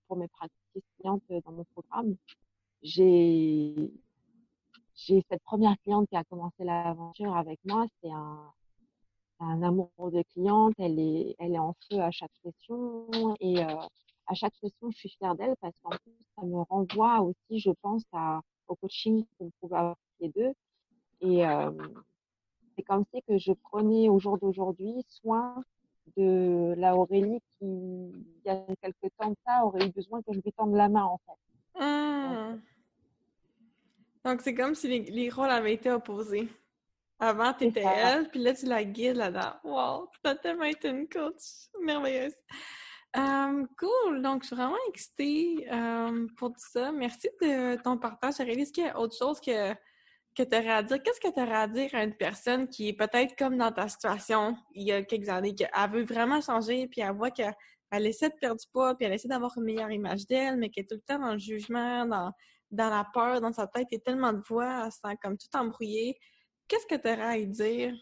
[0.07, 2.17] pour mes pratiques clientes dans mon programme.
[2.83, 3.93] J'ai
[4.95, 7.87] j'ai cette première cliente qui a commencé l'aventure avec moi.
[8.01, 8.53] C'est un,
[9.45, 10.75] un amour de cliente.
[10.79, 13.63] Elle est, elle est en feu à chaque session et
[14.27, 17.71] à chaque session, je suis fière d'elle parce qu'en plus, ça me renvoie aussi, je
[17.83, 20.53] pense, à, au coaching qu'on pouvait avoir les deux.
[21.21, 21.71] Et euh,
[22.77, 25.63] c'est comme si que je prenais au jour d'aujourd'hui soin
[26.17, 30.33] de la Aurélie qui, il y a quelques temps de ça, aurait eu besoin que
[30.33, 31.85] je lui tende la main, en fait.
[31.85, 32.61] Hmm.
[34.25, 36.49] Donc, c'est comme si les, rôles avaient été opposés.
[37.21, 39.55] Avant, t'étais elle, puis là, tu la guides là-dedans.
[39.63, 40.11] Wow!
[40.23, 42.35] Tu as tellement été une coach merveilleuse.
[43.17, 44.21] Um, cool!
[44.23, 46.91] Donc, je suis vraiment excitée um, pour tout ça.
[46.91, 48.41] Merci de ton partage.
[48.41, 49.73] Est-ce qu'il y a autre chose que,
[50.37, 51.01] que tu aurais à dire?
[51.03, 53.89] Qu'est-ce que tu aurais à dire à une personne qui est peut-être comme dans ta
[53.89, 57.55] situation il y a quelques années, qu'elle veut vraiment changer, puis elle voit qu'elle
[57.93, 60.83] essaie de perdre du poids, puis elle essaie d'avoir une meilleure image d'elle, mais qu'elle
[60.83, 62.33] est tout le temps dans le jugement, dans,
[62.73, 65.17] dans la peur, dans sa tête, il y a tellement de voix, elle se sent
[65.23, 66.19] comme tout embrouillée.
[66.69, 67.95] Qu'est-ce que tu aurais à y dire?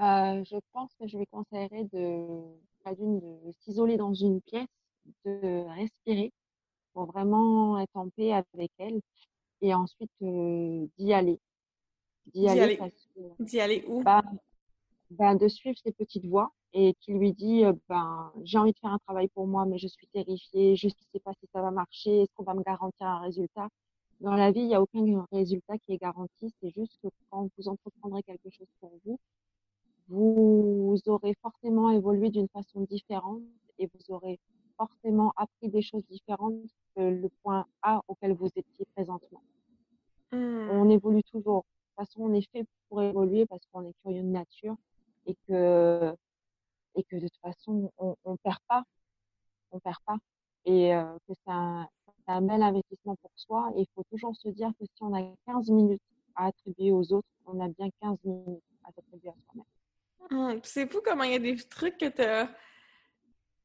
[0.00, 2.58] Euh, je pense que je lui conseillerais de
[2.96, 4.66] d'une de s'isoler dans une pièce,
[5.26, 6.32] de respirer
[6.94, 9.00] pour vraiment être en paix avec elle
[9.60, 11.38] et ensuite euh, d'y aller.
[12.26, 12.80] D'y aller,
[13.40, 14.02] d'y aller où?
[14.04, 14.22] ben,
[15.10, 18.78] ben, de suivre ses petites voix et qui lui dit euh, ben j'ai envie de
[18.78, 21.62] faire un travail pour moi mais je suis terrifiée, je ne sais pas si ça
[21.62, 23.68] va marcher, est-ce qu'on va me garantir un résultat?
[24.20, 27.48] Dans la vie, il n'y a aucun résultat qui est garanti, c'est juste que quand
[27.56, 29.18] vous entreprendrez quelque chose pour vous,
[30.08, 33.42] vous aurez forcément évolué d'une façon différente
[33.78, 34.40] et vous aurez
[34.76, 39.42] forcément appris des choses différentes que le point A auquel vous étiez présentement.
[40.32, 40.68] Hmm.
[40.70, 41.64] On évolue toujours.
[41.64, 44.76] De toute façon, on est fait pour évoluer parce qu'on est curieux de nature
[45.26, 46.14] et que,
[46.94, 48.84] et que de toute façon, on, on perd pas.
[49.70, 50.16] On perd pas.
[50.64, 51.34] Et euh, que
[52.28, 53.72] c'est un, bel investissement pour soi.
[53.76, 56.02] Et il faut toujours se dire que si on a 15 minutes
[56.36, 59.64] à attribuer aux autres, on a bien 15 minutes à attribuer à soi-même.
[60.30, 62.50] Hum, c'est fou comment il y a des trucs que tu as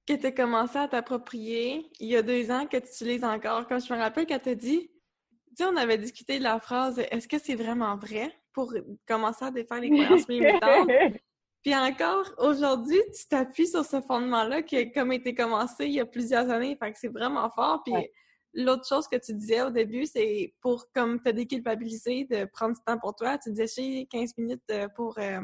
[0.05, 3.67] que tu commencé à t'approprier il y a deux ans que tu utilises encore.
[3.67, 6.99] Comme je me rappelle quand tu dit, tu sais, on avait discuté de la phrase
[7.11, 8.73] est-ce que c'est vraiment vrai pour
[9.07, 10.89] commencer à défaire les croyances limitantes?
[11.63, 16.01] Puis encore, aujourd'hui, tu t'appuies sur ce fondement-là qui a comme été commencé il y
[16.01, 16.75] a plusieurs années.
[16.77, 17.81] Fait que c'est vraiment fort.
[17.85, 17.93] Puis
[18.53, 22.81] l'autre chose que tu disais au début, c'est pour comme te déculpabiliser de prendre du
[22.85, 23.37] temps pour toi.
[23.37, 25.41] Tu disais, j'ai 15 minutes euh, pour euh,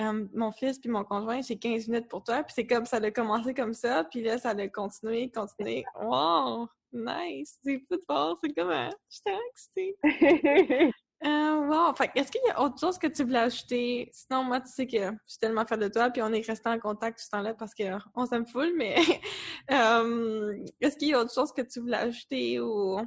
[0.00, 2.42] euh, mon fils puis mon conjoint, j'ai 15 minutes pour toi.
[2.42, 5.84] Puis c'est comme ça a commencé comme ça, puis là, ça a continué, continué.
[6.00, 6.68] Wow!
[6.92, 7.58] Nice!
[7.62, 8.70] C'est de voir, c'est comme...
[8.70, 10.92] Euh, j'étais excitée!
[11.24, 11.94] euh, wow!
[11.94, 14.10] Fait est-ce qu'il y a autre chose que tu voulais ajouter?
[14.12, 16.68] Sinon, moi, tu sais que je suis tellement fière de toi, puis on est resté
[16.68, 18.96] en contact tout ce temps-là parce qu'on s'aime full, mais
[19.70, 22.98] euh, est-ce qu'il y a autre chose que tu voulais ajouter ou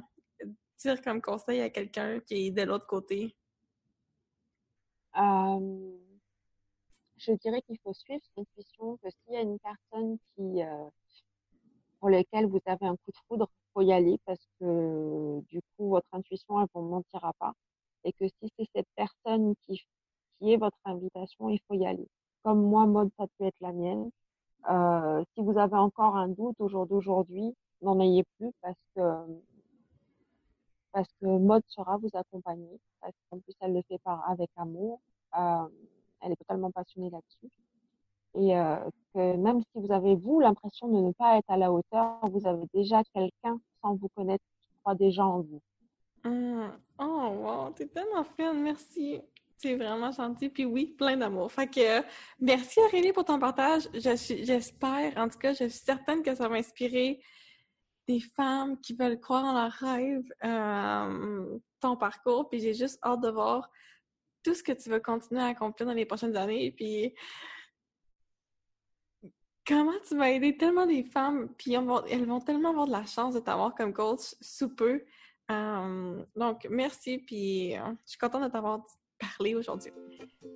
[0.78, 3.34] dire comme conseil à quelqu'un qui est de l'autre côté?
[7.18, 10.88] je dirais qu'il faut suivre son intuition, que s'il y a une personne qui, euh,
[11.98, 15.90] pour laquelle vous avez un coup de foudre, faut y aller parce que du coup,
[15.90, 17.52] votre intuition, elle vous mentira pas.
[18.04, 19.82] Et que si c'est cette personne qui,
[20.38, 22.08] qui est votre invitation, il faut y aller.
[22.42, 24.10] Comme moi, mode, ça peut être la mienne.
[24.70, 29.02] Euh, si vous avez encore un doute au jour d'aujourd'hui, n'en ayez plus parce que
[30.92, 35.00] parce que mode sera vous accompagner parce qu'en plus elle le fait par avec amour.
[35.38, 35.68] Euh,
[36.20, 37.50] elle est totalement passionnée là-dessus.
[38.34, 38.76] Et euh,
[39.14, 42.46] que même si vous avez, vous, l'impression de ne pas être à la hauteur, vous
[42.46, 45.60] avez déjà quelqu'un, sans vous connaître, qui croit déjà en vous.
[46.24, 46.70] Mmh.
[46.98, 49.20] Oh, wow, t'es tellement fine, merci.
[49.56, 50.48] C'est vraiment gentil.
[50.48, 51.50] Puis oui, plein d'amour.
[51.50, 52.02] Fait que
[52.40, 53.88] merci Aurélie pour ton partage.
[53.92, 57.20] J'espère, en tout cas, je suis certaine que ça va inspirer
[58.06, 62.48] des femmes qui veulent croire en leur rêve, euh, ton parcours.
[62.48, 63.68] Puis j'ai juste hâte de voir
[64.44, 66.70] tout ce que tu vas continuer à accomplir dans les prochaines années.
[66.70, 67.14] Puis
[69.66, 73.34] comment tu vas aider tellement des femmes, puis elles vont tellement avoir de la chance
[73.34, 75.02] de t'avoir comme coach sous peu.
[75.48, 78.80] Donc, merci, puis euh, je suis contente de t'avoir
[79.18, 79.92] parlé aujourd'hui.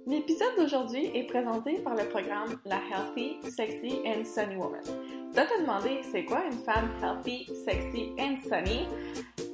[0.06, 4.82] L'épisode d'aujourd'hui est présenté par le programme La Healthy, Sexy and Sunny Woman.
[4.84, 8.86] Tu te demander, c'est quoi une femme healthy, sexy and sunny?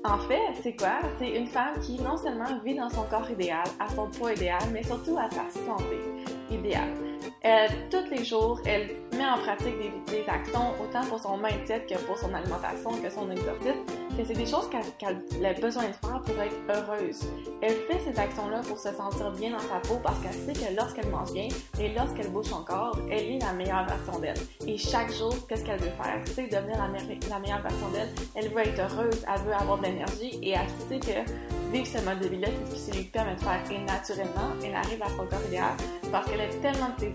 [0.04, 1.00] En fait, c'est quoi?
[1.18, 4.62] C'est une femme qui non seulement vit dans son corps idéal, à son poids idéal,
[4.72, 5.98] mais surtout à sa santé
[6.50, 7.07] idéale.
[7.42, 11.98] Elle, tous les jours, elle met en pratique des, actions autant pour son mindset que
[12.04, 13.80] pour son alimentation, que son exercice,
[14.16, 17.20] que c'est des choses qu'elle a besoin de faire pour être heureuse.
[17.62, 20.74] Elle fait ces actions-là pour se sentir bien dans sa peau parce qu'elle sait que
[20.76, 21.48] lorsqu'elle mange bien
[21.80, 24.36] et lorsqu'elle bouge son corps, elle est la meilleure version d'elle.
[24.66, 26.20] Et chaque jour, qu'est-ce qu'elle veut faire?
[26.26, 26.88] C'est devenir la,
[27.30, 28.08] la meilleure version d'elle.
[28.34, 31.30] Elle veut être heureuse, elle veut avoir de l'énergie et elle sait que
[31.72, 33.60] vivre ce mode de vie-là, c'est ce qui lui permet de faire.
[33.70, 35.74] Et naturellement, elle arrive à son corps idéal
[36.10, 37.07] parce qu'elle a tellement de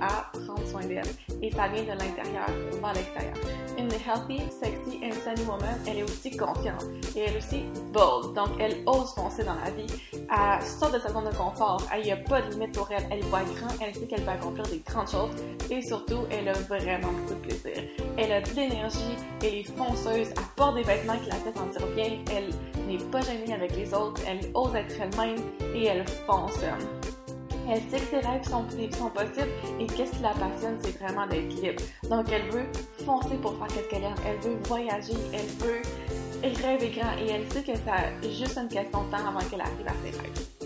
[0.00, 1.02] à prendre soin d'elle.
[1.42, 2.46] Et ça vient de l'intérieur
[2.80, 3.34] vers l'extérieur.
[3.78, 6.84] Une healthy, sexy and sunny woman, elle est aussi confiance.
[7.16, 9.86] Et elle aussi bold, donc elle ose foncer dans la vie.
[10.12, 11.82] Elle sort de sa zone de confort.
[11.96, 13.06] Il n'y a pas de limite pour elle.
[13.10, 15.30] Elle voit grand, elle sait qu'elle peut accomplir des grandes choses
[15.70, 17.84] et surtout, elle a vraiment beaucoup de plaisir.
[18.16, 21.86] Elle a de l'énergie, elle est fonceuse, elle porte des vêtements qui la fait sentir
[21.94, 22.50] bien, elle
[22.86, 25.38] n'est pas gênée avec les autres, elle ose être elle-même
[25.74, 27.17] et elle fonctionne.
[27.70, 28.62] Elle sait que ses rêves sont,
[29.10, 31.82] possibles et qu'est-ce qui la passionne, c'est vraiment d'être libre.
[32.08, 32.66] Donc, elle veut
[33.04, 34.14] foncer pour faire ce qu'elle aime.
[34.26, 35.82] Elle veut voyager, elle veut
[36.42, 39.86] rêver grand et elle sait que c'est juste une question de temps avant qu'elle arrive
[39.86, 40.57] à ses rêves.